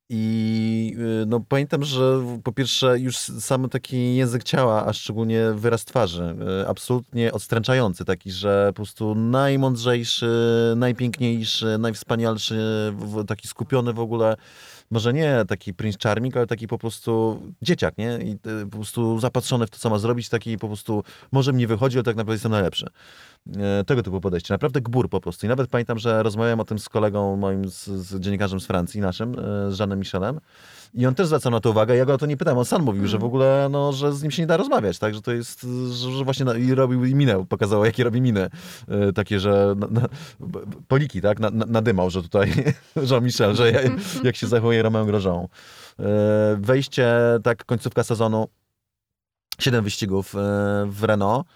[0.09, 5.85] i y, no, pamiętam, że po pierwsze już sam taki język ciała, a szczególnie wyraz
[5.85, 10.31] twarzy, y, absolutnie odstręczający, taki, że po prostu najmądrzejszy,
[10.77, 12.95] najpiękniejszy, najwspanialszy,
[13.27, 14.37] taki skupiony w ogóle
[14.91, 18.19] może nie taki Prince Charming, ale taki po prostu dzieciak, nie?
[18.23, 21.67] I y, po prostu zapatrzony w to, co ma zrobić, taki po prostu może mnie
[21.67, 22.87] wychodzi, ale tak naprawdę jestem najlepszy.
[23.57, 24.55] E, tego typu podejście.
[24.55, 25.47] Naprawdę gbur po prostu.
[25.47, 29.01] I nawet pamiętam, że rozmawiałem o tym z kolegą moim, z, z dziennikarzem z Francji,
[29.01, 30.41] naszym, e, z Żanem Michelem.
[30.95, 31.97] I on też zwracał na to uwagę.
[31.97, 32.59] Ja go o to nie pytałem.
[32.59, 33.11] On sam mówił, mm.
[33.11, 35.15] że w ogóle, no, że z nim się nie da rozmawiać, tak?
[35.15, 38.51] Że to jest, że, właśnie na, i robił i minę, pokazało, jakie robi miny.
[38.89, 40.09] E, takie, że na, na,
[40.89, 41.41] poliki, tak?
[41.41, 42.53] Na, nadymał, że tutaj
[43.11, 43.81] Jean Michel, że ja,
[44.25, 45.47] jak się zachowuje Romain Grosjean.
[46.57, 48.49] wejście, tak, końcówka sezonu,
[49.61, 50.35] siedem wyścigów
[50.87, 51.47] w Renault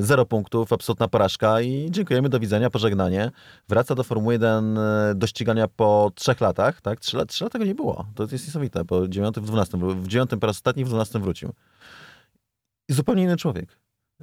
[0.00, 3.30] Zero punktów, absolutna porażka i dziękujemy, do widzenia, pożegnanie.
[3.68, 7.00] Wraca do Formuły 1 e, do ścigania po trzech latach, tak?
[7.00, 8.06] Trzy, trzy lata go nie było.
[8.14, 10.02] To jest niesamowite, po dziewiątym w dwunastym.
[10.02, 11.52] W dziewiątym po raz ostatni, w dwunastym wrócił.
[12.88, 13.78] I zupełnie inny człowiek.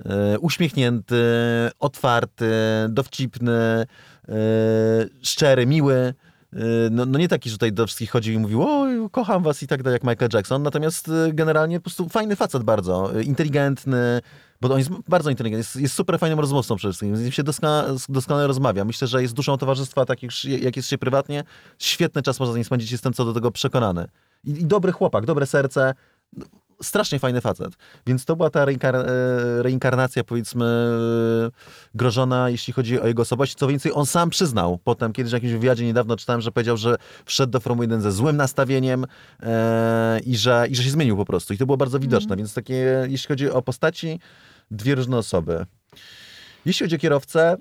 [0.06, 1.24] E, uśmiechnięty,
[1.80, 2.52] otwarty,
[2.90, 3.86] dowcipny, e,
[5.22, 6.14] szczery, miły.
[6.92, 9.68] No, no, nie taki, że tutaj do wszystkich chodził i mówił, o, kocham was i
[9.68, 14.22] tak dalej, jak Michael Jackson, natomiast generalnie po prostu fajny facet bardzo, inteligentny,
[14.62, 17.44] bo on jest bardzo inteligentny, jest, jest super fajnym rozmówcą przede wszystkim, z nim się
[17.44, 18.86] doskonale, doskonale rozmawia.
[18.86, 20.20] Myślę, że jest duszą towarzystwa, tak
[20.62, 21.44] jak jest się prywatnie.
[21.80, 24.08] Świetny czas można z nim spędzić, jestem co do tego przekonany.
[24.44, 25.94] I, i dobry chłopak, dobre serce,
[26.82, 27.74] strasznie fajny facet.
[28.08, 29.04] Więc to była ta reinkar e,
[29.64, 30.66] reinkarnacja, powiedzmy,
[31.96, 33.56] grożona, jeśli chodzi o jego osobowość.
[33.56, 36.96] Co więcej, on sam przyznał potem, kiedyś w jakimś wywiadzie niedawno czytałem, że powiedział, że
[37.26, 39.06] wszedł do Formuły 1 ze złym nastawieniem
[39.44, 41.54] e, i, że, i że się zmienił po prostu.
[41.54, 42.28] I to było bardzo widoczne.
[42.28, 42.38] Mm.
[42.38, 44.20] Więc takie, jeśli chodzi o postaci,
[44.72, 45.66] dwie różne osoby.
[46.66, 47.58] Jeśli chodzi o kierowcę,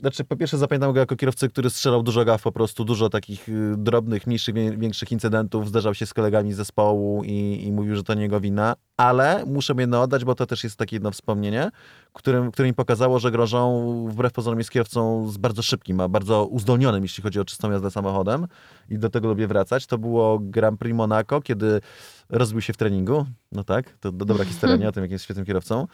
[0.00, 3.48] znaczy po pierwsze zapamiętam go jako kierowcę, który strzelał dużo gaf po prostu, dużo takich
[3.48, 8.02] y, drobnych, mniejszych, większych incydentów, zderzał się z kolegami z zespołu i, i mówił, że
[8.02, 11.10] to nie jego wina, ale muszę mu jedno oddać, bo to też jest takie jedno
[11.10, 11.70] wspomnienie,
[12.12, 16.46] którym, które mi pokazało, że grożą wbrew pozorom jest kierowcą z bardzo szybkim, a bardzo
[16.46, 18.46] uzdolnionym, jeśli chodzi o czystą jazdę samochodem
[18.90, 19.86] i do tego lubię wracać.
[19.86, 21.80] To było Grand Prix Monaco, kiedy
[22.28, 25.24] rozbił się w treningu, no tak, to, to dobra historia, nie o tym, jak jest
[25.24, 25.86] świetnym kierowcą.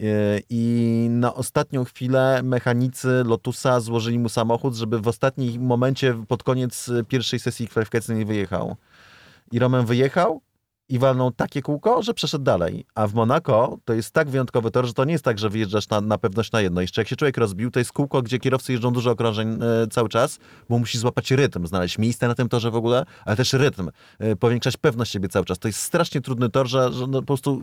[0.00, 6.42] E, I na ostatnią chwilę mechanicy Lotusa złożyli mu samochód, żeby w ostatnim momencie, pod
[6.42, 8.76] koniec pierwszej sesji kwalifikacyjnej wyjechał.
[9.52, 10.40] I Roman wyjechał
[10.88, 12.86] i walnął takie kółko, że przeszedł dalej.
[12.94, 15.88] A w Monako to jest tak wyjątkowy tor, że to nie jest tak, że wyjeżdżasz
[15.88, 16.80] na, na pewność na jedno.
[16.80, 20.08] Jeszcze jak się człowiek rozbił, to jest kółko, gdzie kierowcy jeżdżą dużo okrążeń e, cały
[20.08, 20.38] czas,
[20.68, 24.36] bo musi złapać rytm, znaleźć miejsce na tym torze w ogóle, ale też rytm, e,
[24.36, 25.58] powiększać pewność siebie cały czas.
[25.58, 27.62] To jest strasznie trudny tor, że, że no, po prostu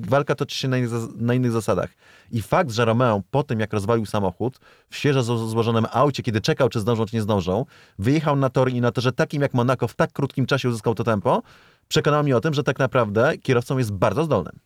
[0.00, 1.90] walka toczy się na innych, na innych, zasadach.
[2.30, 4.58] I fakt, że Romeo po tym, jak rozwalił samochód,
[4.90, 7.64] w świeżo złożonym aucie, kiedy czekał, czy zdążą, czy nie zdążą,
[7.98, 11.04] wyjechał na tor i na torze takim jak Monaco w tak krótkim czasie uzyskał to
[11.04, 11.42] tempo,
[11.88, 14.58] przekonał mnie o tym, że tak naprawdę kierowcą jest bardzo zdolnym.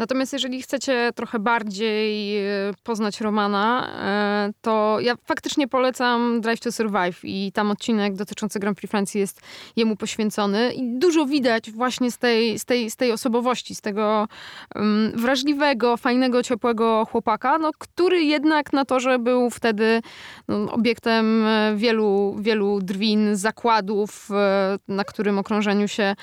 [0.00, 3.88] Natomiast jeżeli chcecie trochę bardziej e, poznać Romana,
[4.48, 9.20] e, to ja faktycznie polecam Drive to Survive i tam odcinek dotyczący Grand Prix Francji
[9.20, 9.40] jest
[9.76, 14.28] jemu poświęcony i dużo widać właśnie z tej, z tej, z tej osobowości, z tego
[14.74, 20.00] um, wrażliwego, fajnego, ciepłego chłopaka, no, który jednak na torze był wtedy
[20.48, 24.28] no, obiektem e, wielu, wielu drwin, zakładów,
[24.88, 26.14] na którym okrążeniu się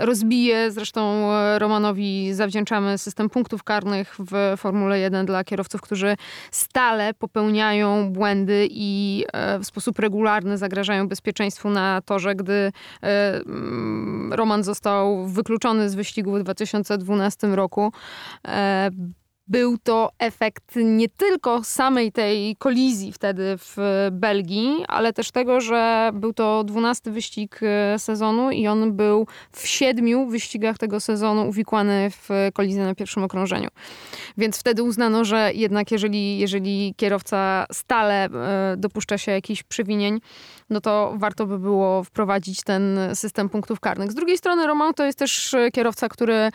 [0.00, 0.70] rozbije.
[0.70, 6.16] Zresztą Romanowi zawdzięczamy system punktów karnych w Formule 1 dla kierowców, którzy
[6.50, 12.72] stale popełniają błędy i e, w sposób regularny zagrażają bezpieczeństwu na torze, gdy
[13.02, 17.92] e, mm, Roman został wykluczony z wyścigu w 2012 roku.
[19.52, 23.76] E, był to efekt nie tylko samej tej kolizji wtedy w
[24.12, 29.66] Belgii, ale też tego, że był to dwunasty wyścig e, sezonu i on był w
[29.66, 33.68] siedmiu wyścigach tego sezonu uwikłany w kolizję na pierwszym okrążeniu.
[34.38, 40.20] Więc wtedy uznano, że jednak jeżeli, jeżeli kierowca stale e, dopuszcza się jakichś przewinień,
[40.70, 44.12] no to warto by było wprowadzić ten system punktów karnych.
[44.12, 46.50] Z drugiej strony Roman to jest też kierowca, który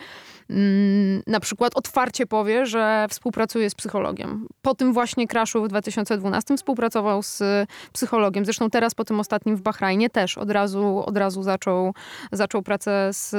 [1.26, 4.46] na przykład otwarcie powie, że współpracuje z psychologiem.
[4.62, 7.42] Po tym właśnie crashu w 2012 współpracował z
[7.92, 8.44] psychologiem.
[8.44, 11.94] Zresztą teraz po tym ostatnim w Bahrajnie też od razu, od razu zaczął,
[12.32, 13.30] zaczął pracę z,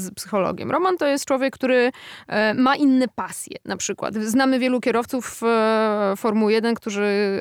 [0.00, 0.70] z psychologiem.
[0.70, 1.92] Roman to jest człowiek, który
[2.26, 4.14] e, ma inne pasje na przykład.
[4.14, 7.38] Znamy wielu kierowców e, Formuły 1, którzy e,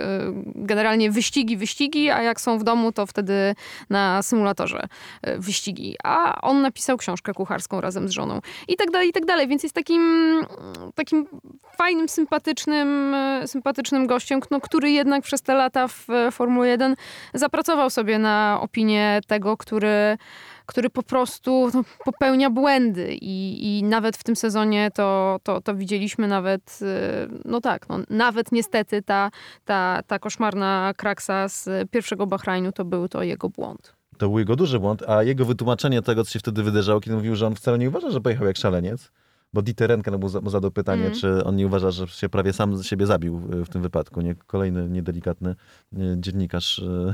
[0.56, 3.56] generalnie wyścigi, wyścigi, a jak są w domu, to wtedy
[3.90, 4.88] na symulatorze
[5.38, 5.96] wyścigi.
[6.04, 8.40] A on napisał książkę kucharską razem z żoną.
[8.68, 9.48] I tak dalej, i tak dalej.
[9.48, 10.42] Więc jest takim,
[10.96, 11.28] takim
[11.78, 16.96] fajnym, sympatycznym, e, sympatycznym gościem, no, który jednak przez te lata w Formule 1
[17.34, 20.18] zapracował sobie na opinię tego, który
[20.66, 25.76] który po prostu no, popełnia błędy i, i nawet w tym sezonie to, to, to
[25.76, 29.32] widzieliśmy nawet, e, no tak, no, nawet niestety ta,
[29.66, 33.96] ta, ta koszmarna kraksa z pierwszego Bahrajnu to był to jego błąd.
[34.18, 37.36] To był jego duży błąd, a jego wytłumaczenie tego, co się wtedy wydarzało, kiedy mówił,
[37.36, 39.12] że on wcale nie uważa, że pojechał jak szaleniec,
[39.54, 41.20] bo Dieter Renken mu, mu zadał pytanie, mm.
[41.20, 44.22] czy on nie uważa, że się prawie sam siebie zabił w tym wypadku.
[44.22, 44.36] Nie?
[44.36, 45.56] Kolejny niedelikatny
[46.18, 46.80] dziennikarz.
[46.80, 47.14] E,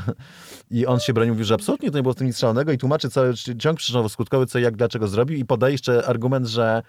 [0.72, 2.78] I on się bronił, mówił, że absolutnie to nie było w tym nic szalonego i
[2.78, 6.84] tłumaczy cały ciąg przyczynowo-skutkowy, co jak, dlaczego zrobił i podaje jeszcze argument, że E,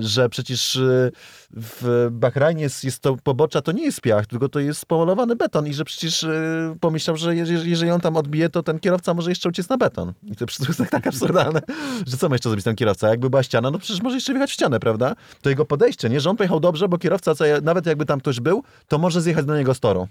[0.00, 1.10] że przecież e,
[1.50, 5.74] w Bahrajnie jest, to pobocza, to nie jest piach, tylko to jest pomalowany beton i
[5.74, 9.68] że przecież e, pomyślał, że jeżeli, on tam odbije, to ten kierowca może jeszcze uciec
[9.68, 10.12] na beton.
[10.22, 11.60] I to przecież jest tak, tak absurdalne,
[12.06, 13.08] że co ma jeszcze zrobić ten kierowca?
[13.08, 15.14] Jakby była ściana, no przecież może jeszcze wjechać w ścianę, prawda?
[15.42, 16.20] To jego podejście, nie?
[16.20, 17.32] Że on pojechał dobrze, bo kierowca,
[17.62, 20.08] nawet jakby tam ktoś był, to może zjechać do niego z toru.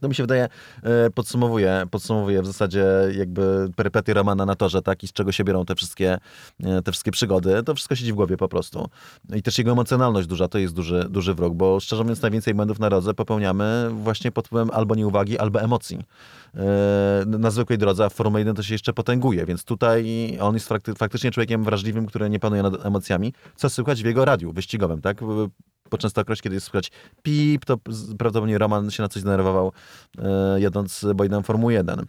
[0.00, 0.48] To mi się wydaje,
[1.14, 2.84] podsumowuje, podsumowuje w zasadzie
[3.16, 6.18] jakby perypetie Romana na torze, tak, i z czego się biorą te wszystkie,
[6.64, 7.62] e, te wszystkie przygody.
[7.62, 8.88] To wszystko siedzi w głowie po prostu.
[9.34, 12.78] I też jego emocjonalność duża, to jest duży, duży wrog, bo szczerze mówiąc najwięcej błędów
[12.78, 15.98] na drodze popełniamy właśnie pod wpływem albo nieuwagi, albo emocji.
[16.54, 20.54] E, na zwykłej drodze, a w Formule 1 to się jeszcze potęguje, więc tutaj on
[20.54, 20.68] jest
[20.98, 25.20] faktycznie człowiekiem wrażliwym, który nie panuje nad emocjami, co słychać w jego radiu wyścigowym, tak?
[25.88, 26.90] Po częstokroć, kiedy jest słychać
[27.22, 27.76] pip, to
[28.18, 29.72] prawdopodobnie Roman się na coś zdenerwował,
[30.18, 32.00] e, jadąc bojdem Formuły 1.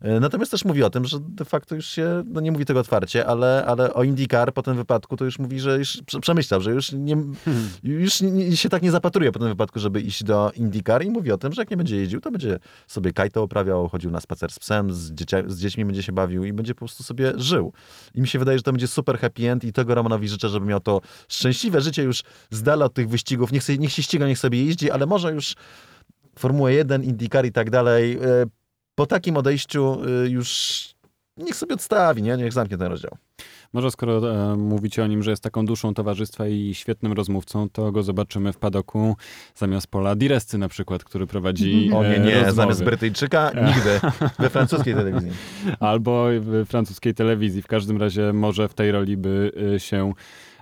[0.00, 2.80] E, natomiast też mówi o tym, że de facto już się, no nie mówi tego
[2.80, 6.70] otwarcie, ale, ale o IndyCar po tym wypadku to już mówi, że już przemyślał, że
[6.70, 7.14] już, nie,
[7.44, 7.68] hmm.
[7.82, 11.32] już nie, się tak nie zapatruje po tym wypadku, żeby iść do IndyCar i mówi
[11.32, 14.52] o tym, że jak nie będzie jeździł, to będzie sobie kajto uprawiał, chodził na spacer
[14.52, 17.72] z psem, z, dziecia, z dziećmi będzie się bawił i będzie po prostu sobie żył.
[18.14, 20.66] I mi się wydaje, że to będzie super happy end i tego Romanowi życzę, żeby
[20.66, 24.02] miał to szczęśliwe życie już z dala od tych wyścigów wyścigów, niech, sobie, niech się
[24.02, 25.54] ściga, niech sobie jeździ, ale może już
[26.38, 28.18] Formuła 1, IndyCar i tak dalej, e,
[28.94, 30.80] po takim odejściu e, już
[31.36, 32.36] niech sobie odstawi, nie?
[32.36, 33.10] niech zamknie ten rozdział.
[33.72, 37.92] Może skoro e, mówicie o nim, że jest taką duszą towarzystwa i świetnym rozmówcą, to
[37.92, 39.16] go zobaczymy w padoku
[39.54, 42.52] zamiast Pola Direscy na przykład, który prowadzi O nie, nie, rozmowy.
[42.52, 44.00] zamiast Brytyjczyka nigdy.
[44.38, 45.30] We francuskiej telewizji.
[45.80, 47.62] Albo w francuskiej telewizji.
[47.62, 50.12] W każdym razie może w tej roli by e, się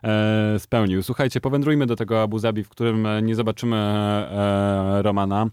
[0.03, 1.03] e, spełnił.
[1.03, 5.47] Słuchajcie, powędrujmy do tego Abu Zabi, w którym e, nie zobaczymy e, Romana.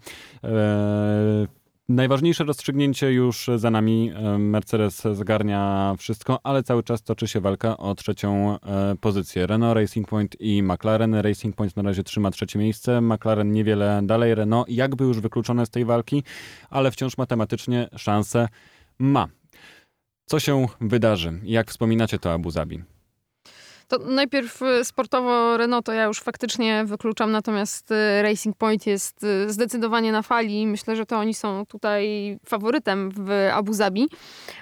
[1.89, 4.11] Najważniejsze rozstrzygnięcie już za nami.
[4.39, 8.57] Mercedes zgarnia wszystko, ale cały czas toczy się walka o trzecią
[9.01, 9.47] pozycję.
[9.47, 11.15] Renault, Racing Point i McLaren.
[11.15, 15.69] Racing Point na razie trzyma trzecie miejsce, McLaren niewiele dalej, Renault jakby już wykluczone z
[15.69, 16.23] tej walki,
[16.69, 18.47] ale wciąż matematycznie szanse
[18.99, 19.27] ma.
[20.25, 21.39] Co się wydarzy?
[21.43, 22.83] Jak wspominacie to Abu Zabi?
[23.89, 29.23] To najpierw y, sportowo Renault to ja już faktycznie wykluczam, natomiast y, Racing Point jest
[29.23, 30.67] y, zdecydowanie na fali.
[30.67, 34.09] Myślę, że to oni są tutaj faworytem w Abu Zabi.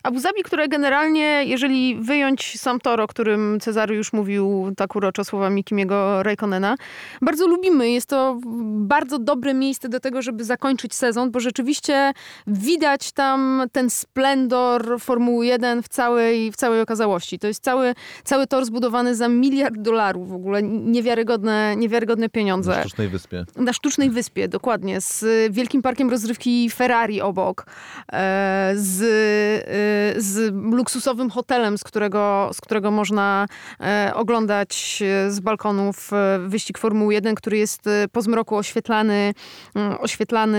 [0.04, 5.24] Abu Zabi, które generalnie, jeżeli wyjąć sam tor, o którym Cezary już mówił tak uroczo
[5.24, 6.76] słowami Kimiego Raikkonena,
[7.22, 7.90] bardzo lubimy.
[7.90, 12.14] Jest to bardzo dobre miejsce do tego, żeby zakończyć sezon, bo rzeczywiście
[12.48, 17.40] widać tam ten splendor Formuły 1 w całej, w całej okazałości.
[17.40, 20.64] To jest cały, cały tor zbudowany za miliard dolarów w ogóle.
[20.64, 22.72] Niewiarygodne, niewiarygodne pieniądze.
[22.72, 23.46] Na sztucznej wyspie.
[23.56, 25.02] Na sztucznej wyspie, dokładnie.
[25.02, 27.66] Z wielkim parkiem rozrywki Ferrari obok.
[28.14, 33.46] e, Z, e, z luksusowym hotelem, z którego, z którego można
[33.80, 36.12] e, oglądać e, z balkonów
[36.48, 39.34] wyścig Formuły 1, który jest po zmroku oświetlany,
[39.76, 40.58] mm, oświetlany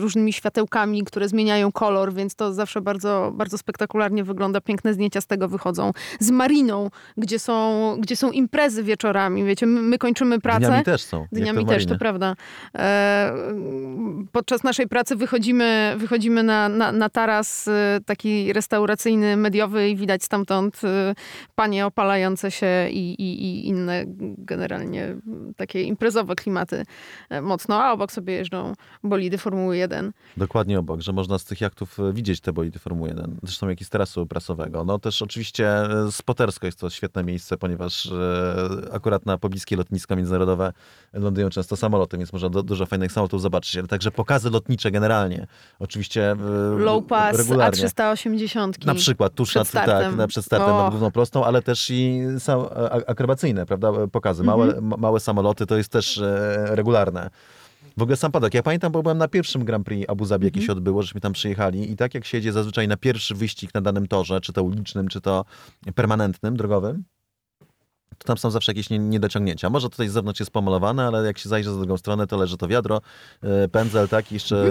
[0.00, 4.60] różnymi światełkami, które zmieniają kolor, więc to zawsze bardzo, bardzo spektakularnie wygląda.
[4.60, 5.92] Piękne zdjęcia z tego wychodzą.
[6.20, 9.44] Z mariną, gdzie są, gdzie są imprezy wieczorami.
[9.44, 10.66] Wiecie, my, my kończymy pracę.
[10.66, 11.26] Dniami też są.
[11.32, 12.36] Dniami też, to prawda.
[12.74, 13.32] E,
[14.32, 20.24] podczas naszej pracy wychodzimy, wychodzimy na, na, na taras e, taki restauracyjny, mediowy i widać
[20.24, 21.14] stamtąd e,
[21.54, 24.04] panie opalające się i, i, i inne
[24.38, 25.16] generalnie
[25.56, 26.82] takie imprezowe klimaty
[27.30, 28.72] e, mocno, a obok sobie jeżdżą
[29.04, 30.12] bolidy Formuły 1.
[30.36, 33.36] Dokładnie obok, że można z tych jachtów widzieć te bolidy Formuły 1.
[33.42, 34.84] Zresztą jak i z terasu prasowego.
[34.84, 35.68] No też oczywiście
[36.10, 40.72] spotersko jest to świetne miejsce, ponieważ e, akurat na pobliskie lotnisko międzynarodowe
[41.12, 43.76] lądują często samoloty, więc można do, dużo fajnych samolotów zobaczyć.
[43.76, 45.46] Ale także pokazy lotnicze generalnie.
[45.78, 46.36] Oczywiście e,
[46.78, 47.84] Low pass regularnie.
[47.88, 48.86] A380.
[48.86, 50.82] Na przykład tuż przed nad, tak, na, przed startem O.
[50.82, 54.42] nad główną prostą, ale też i sam, a- akrobacyjne, prawda, pokazy.
[54.42, 54.58] Mhm.
[54.58, 57.30] Małe, ma- małe samoloty to jest też e, regularne.
[57.96, 58.54] W ogóle sam padok.
[58.54, 60.66] Ja pamiętam, bo byłem na pierwszym Grand Prix Abu Zabi, jakie Mhm.
[60.66, 63.80] się odbyło, żeśmy tam przyjechali i tak jak się jedzie zazwyczaj na pierwszy wyścig na
[63.80, 65.44] danym torze, czy to ulicznym, czy to
[65.94, 67.04] permanentnym, drogowym,
[68.18, 69.70] to tam są zawsze jakieś nie- niedociągnięcia.
[69.70, 72.56] Może tutaj z zewnątrz jest pomalowane, ale jak się zajrzy z drugą stronę, to leży
[72.56, 73.00] to wiadro,
[73.42, 74.70] e, pędzel, tak, i jeszcze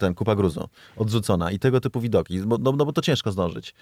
[0.00, 3.74] ten kupa gruzu odrzucona i tego typu widoki, bo, no, no bo to ciężko zdążyć.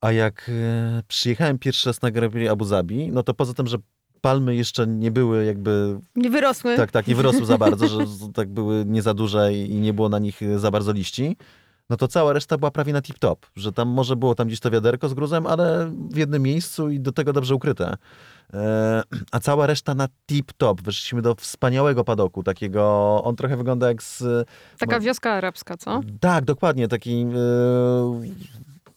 [0.00, 3.66] A jak e, przyjechałem pierwszy raz na Grand Prix Abu Zabi, no to poza tym,
[3.66, 3.76] że
[4.20, 6.76] palmy jeszcze nie były jakby, Nie wyrosły.
[6.76, 7.98] tak, tak, nie wyrosły za bardzo, że
[8.34, 11.36] tak były nie za duże i nie było na nich za bardzo liści,
[11.92, 14.70] no to cała reszta była prawie na tip-top, że tam może było tam gdzieś to
[14.70, 17.96] wiaderko z gruzem, ale w jednym miejscu i do tego dobrze ukryte.
[18.54, 20.82] E, a cała reszta na tip-top.
[20.82, 22.82] Weszliśmy do wspaniałego padoku, takiego,
[23.24, 24.48] on trochę wygląda jak z...
[24.78, 26.00] Taka wioska arabska, co?
[26.20, 27.26] Tak, dokładnie, taki e,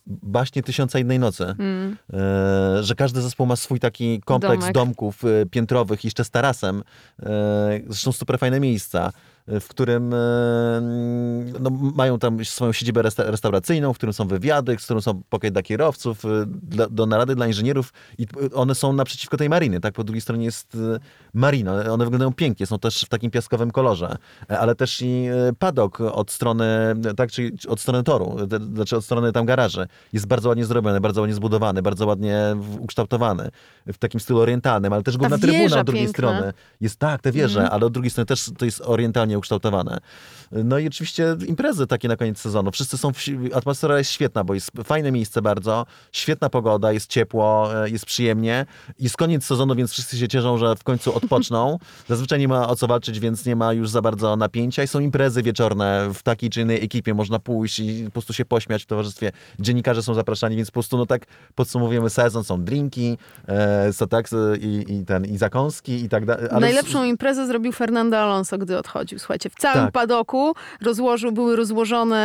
[0.08, 1.44] baśnie Tysiąca Innej Nocy.
[1.44, 1.98] Mm.
[2.14, 4.74] E, że każdy zespół ma swój taki kompleks Domek.
[4.74, 5.22] domków
[5.52, 6.84] piętrowych, jeszcze z tarasem.
[7.88, 9.12] Zresztą super fajne miejsca,
[9.48, 10.18] w którym e,
[11.60, 15.52] no, mają tam swoją siedzibę resta- restauracyjną, w którym są wywiady, z którym są pokój
[15.52, 19.94] dla kierowców, e, dla, do narady dla inżynierów i one są naprzeciwko tej mariny, tak?
[19.94, 21.00] Po drugiej stronie jest e,
[21.34, 21.74] marina.
[21.92, 24.16] One wyglądają pięknie, są też w takim piaskowym kolorze,
[24.48, 25.26] ale też i
[25.60, 26.66] padok od strony,
[27.18, 28.38] tak, czyli od strony toru,
[28.76, 29.88] znaczy od strony tam garaży.
[30.14, 33.50] Jest bardzo ładnie zrobiony, bardzo ładnie zbudowany, bardzo ładnie w- ukształtowany,
[33.88, 36.30] w takim stylu orientalnym, ale też główna trybuna od drugiej piękna.
[36.34, 36.54] strony.
[36.82, 37.74] Jest tak, te wieże, Mhm.
[37.76, 39.98] ale od drugiej strony też to jest orientalnie ukształtowane.
[40.52, 42.72] No i oczywiście imprezy takie na koniec sezonu.
[42.72, 47.70] Wszyscy są, wsi- atmosfera jest świetna, bo jest fajne miejsce bardzo, świetna pogoda, jest ciepło,
[47.86, 48.66] e, jest przyjemnie.
[49.00, 51.80] Jest koniec sezonu, więc wszyscy się cieszą, że w końcu odpoczną.
[52.10, 55.00] Zazwyczaj nie ma o co walczyć, więc nie ma już za bardzo napięcia i są
[55.00, 57.14] imprezy wieczorne w takiej czy innej ekipie.
[57.14, 59.32] Można pójść i po prostu się pośmiać w towarzystwie.
[59.60, 61.26] Dziennikarze są zapraszani, więc po prostu no tak
[61.56, 62.44] podsumowujemy sezon.
[62.44, 63.18] Są drinki,
[63.48, 66.48] e, so tak, e, i, i, ten, i zakąski i tak dalej.
[66.52, 69.20] ale- Najlepszą imprezę zrobił Fernando Alonso, gdy odchodził.
[69.20, 69.92] Słuchajcie, w całym Tak.
[69.92, 70.35] padoku
[70.82, 72.18] rozłożył, były rozłożone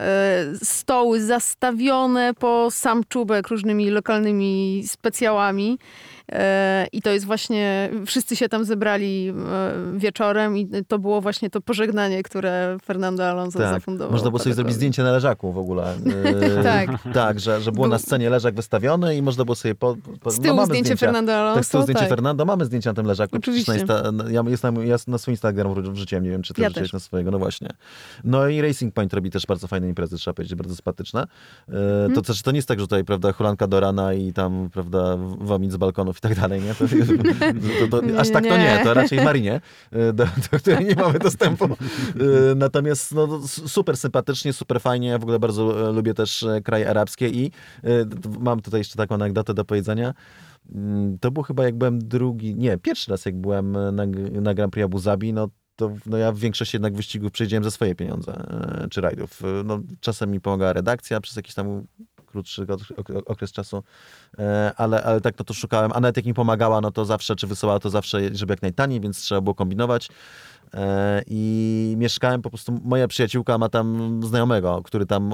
[0.00, 5.78] e, stoły zastawione po sam czubek różnymi lokalnymi specjałami.
[6.32, 11.50] E, I to jest właśnie, wszyscy się tam zebrali e, wieczorem i to było właśnie
[11.50, 13.74] to pożegnanie, które Fernando Alonso tak.
[13.74, 14.12] zafundował.
[14.12, 15.84] Można było sobie zrobić zdjęcie na leżaku w ogóle.
[16.62, 16.90] Tak.
[17.14, 19.74] Tak, że, że było Był- na scenie leżak wystawiony i można było sobie...
[19.74, 21.06] Po, po, Z tyłu mamy zdjęcie zdjęcia.
[21.06, 21.54] Fernando Alonso.
[21.54, 22.08] Tak, z tyłu zdjęcie tak.
[22.08, 22.44] Fernando.
[22.44, 23.36] Mamy zdjęcia na tym leżaku.
[23.36, 23.84] Oczywiście.
[24.12, 26.92] Na ja, jest na, ja na swój Instagram wrzuciłem, nie wiem, czy ty Ja wrzuciłeś
[26.92, 27.30] na swojego.
[27.30, 27.55] No właśnie.
[28.24, 31.22] No i Racing Point robi też bardzo fajne imprezy, trzeba powiedzieć, bardzo sympatyczne.
[31.68, 32.12] E, Mhm.
[32.14, 35.16] To też to nie jest tak, że tutaj, prawda, hulanka do rana i tam, prawda,
[35.38, 36.74] womit z balkonów i tak dalej, nie?
[36.74, 36.84] To,
[37.90, 38.80] to, to, aż tak to nie.
[38.84, 39.60] to raczej w Marinie,
[39.92, 41.64] e, do, do której nie mamy dostępu.
[41.64, 45.08] E, Natomiast no, s- super sympatycznie, super fajnie.
[45.08, 47.50] Ja w ogóle bardzo lubię też kraje arabskie i
[48.40, 50.14] mam tutaj jeszcze taką anegdotę do powiedzenia.
[50.74, 54.06] Mm, To był chyba jak byłem drugi, nie, pierwszy raz jak byłem na,
[54.40, 57.70] na Grand Prix Abu Zabi, no to no ja w większości jednak wyścigów przejdziałem za
[57.70, 58.32] swoje pieniądze,
[58.84, 59.42] e, czy rajdów.
[59.44, 61.86] E, No, czasem mi pomagała redakcja przez jakiś tam
[62.26, 63.82] krótszy ok- ok- okres czasu,
[64.38, 67.36] e, ale, ale tak no to szukałem, a nawet jak mi pomagała, no to zawsze,
[67.36, 70.08] czy wysyłała to zawsze, żeby jak najtaniej, więc trzeba było kombinować.
[70.74, 75.30] E, I mieszkałem po prostu, moja przyjaciółka ma tam znajomego, który tam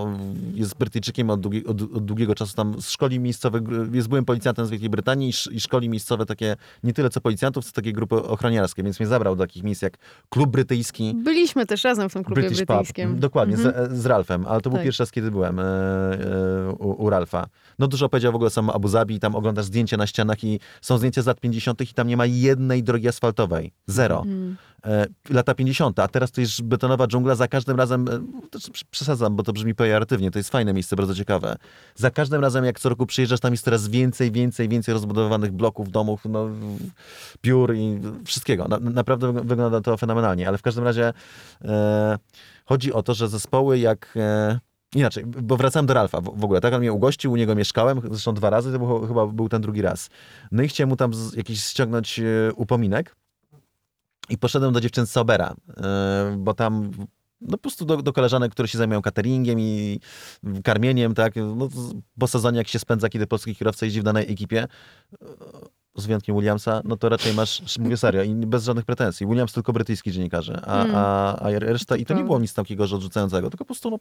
[0.54, 3.62] jest Brytyjczykiem od, długi, od, od długiego czasu, tam szkoli miejscowych,
[3.92, 7.64] jest byłym policjantem z Wielkiej Brytanii i, i szkoli miejscowe takie, nie tyle co policjantów,
[7.64, 11.84] co takie grupy ochroniarskie, więc mnie zabrał do takich miejsc jak Klub Brytyjski, Byliśmy też
[11.84, 13.10] razem w tym klubie British brytyjskim.
[13.10, 13.20] Pub.
[13.20, 13.96] Dokładnie, Mhm.
[13.96, 14.84] z, z Ralfem, ale to był Tak.
[14.84, 17.46] pierwszy raz, kiedy byłem e, e, u, u Ralfa.
[17.78, 20.98] No dużo powiedział w ogóle sam Abu Zabi, tam oglądasz zdjęcia na ścianach i są
[20.98, 21.80] zdjęcia z lat 50.
[21.80, 23.72] i tam nie ma jednej drogi asfaltowej.
[23.86, 24.22] Zero.
[24.26, 24.56] Mm.
[24.86, 29.36] E, lata 50., a teraz to jest betonowa dżungla, za każdym razem, e, przy- przesadzam,
[29.36, 31.56] bo to brzmi pejoratywnie, to jest fajne miejsce, bardzo ciekawe.
[31.94, 35.90] Za każdym razem, jak co roku przyjeżdżasz, tam jest coraz więcej, więcej, więcej rozbudowanych bloków,
[35.90, 36.48] domów, no,
[37.42, 38.68] biur i wszystkiego.
[38.68, 41.12] Na, naprawdę wyg- wygląda to fenomenalnie, ale w każdym razie
[41.64, 42.18] e,
[42.64, 44.14] chodzi o to, że zespoły jak...
[44.16, 44.60] E,
[44.94, 46.74] Inaczej, bo wracałem do Ralfa w, ogóle, tak?
[46.74, 49.82] On mnie ugościł, u niego mieszkałem, zresztą dwa razy, to był, chyba był ten drugi
[49.82, 50.10] raz.
[50.50, 52.24] No i chciałem mu tam jakiś ściągnąć e,
[52.56, 53.16] upominek,
[54.32, 56.90] i poszedłem do dziewczyn z Sobera, e, bo tam
[57.40, 60.00] no po prostu do, do koleżanek, które się zajmują cateringiem i
[60.64, 61.68] karmieniem, tak, no,
[62.18, 64.68] po sezonie jak się spędza, kiedy polski kierowca jeździ w danej ekipie,
[65.96, 69.26] z wyjątkiem Williamsa, no to raczej masz, mówię serio, i bez żadnych pretensji.
[69.26, 70.96] Williams tylko brytyjski dziennikarze, a, Mm.
[70.96, 73.98] a, a reszta, i to nie było nic takiego, że odrzucającego, tylko po prostu no,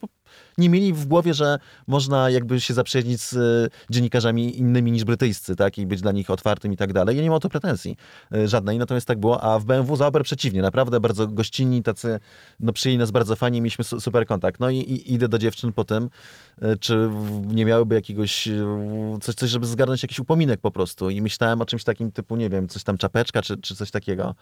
[0.58, 5.56] nie mieli w głowie, że można jakby się zaprzyjaźnić z e, dziennikarzami innymi niż brytyjscy,
[5.56, 7.16] tak, i być dla nich otwartym i tak dalej.
[7.18, 7.98] Ja nie mam o to pretensji
[8.34, 12.20] e, żadnej, natomiast tak było, a w BMW Zauber przeciwnie, naprawdę bardzo gościnni, tacy,
[12.60, 14.60] no przyjęli nas bardzo fajnie, mieliśmy su- super kontakt.
[14.60, 16.10] No i, i idę do dziewczyn po tym,
[16.62, 17.10] e, czy
[17.48, 18.50] nie miałyby jakiegoś,
[19.22, 22.50] coś, coś, żeby zgarnąć jakiś upominek po prostu i myślałem o czymś takim typu, nie
[22.50, 24.36] wiem, coś tam czapeczka, czy, czy coś takiego.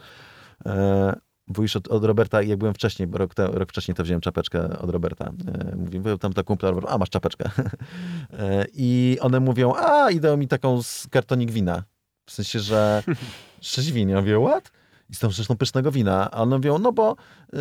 [0.65, 1.15] E,
[1.47, 4.79] bo już od, od Roberta, jak byłem wcześniej, rok, te, rok wcześniej to wziąłem czapeczkę
[4.79, 5.25] od Roberta.
[5.25, 7.49] E, mówię, byłem tam ta kumpla, a masz czapeczkę.
[8.39, 11.83] E, I one mówią, a idą mi taką z kartonik wina.
[12.25, 13.03] W sensie, że
[13.61, 14.09] sześć win.
[14.09, 14.71] Ja mówię, what?
[15.09, 16.31] I z tą zresztą pysznego wina.
[16.31, 17.57] A one mówią, no bo y,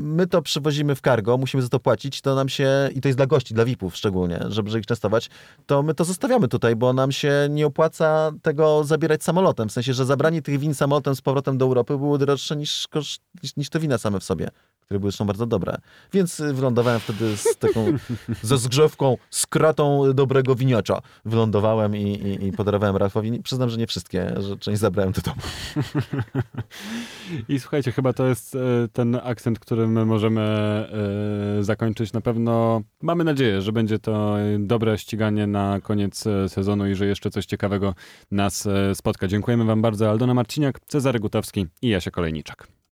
[0.00, 3.18] my to przywozimy w cargo, musimy za to płacić, to nam się, i to jest
[3.18, 5.30] dla gości, dla VIP-ów szczególnie, żeby, żeby ich częstować,
[5.66, 9.68] to my to zostawiamy tutaj, bo nam się nie opłaca tego zabierać samolotem.
[9.68, 12.88] W sensie, że zabranie tych win samolotem z powrotem do Europy było droższe niż,
[13.42, 14.48] niż, niż te wina same w sobie,
[14.88, 15.76] które były zresztą bardzo dobre.
[16.12, 17.86] Więc y, wylądowałem wtedy z taką,
[18.42, 21.00] ze zgrzewką, z kratą dobrego winiacza.
[21.24, 23.42] Wylądowałem i, i, i podarowałem Ralfowi.
[23.42, 25.40] Przyznam, że nie wszystkie, że część zabrałem do domu.
[27.48, 28.58] I słuchajcie, chyba to jest e,
[28.92, 32.12] ten akcent, którym my możemy e, zakończyć.
[32.12, 37.30] Na pewno mamy nadzieję, że będzie to dobre ściganie na koniec sezonu i że jeszcze
[37.30, 37.94] coś ciekawego
[38.30, 39.26] nas spotka.
[39.26, 40.10] Dziękujemy Wam bardzo.
[40.10, 42.77] Aldona Marciniak, Cezary Gutowski i Jasia Kolejniczak.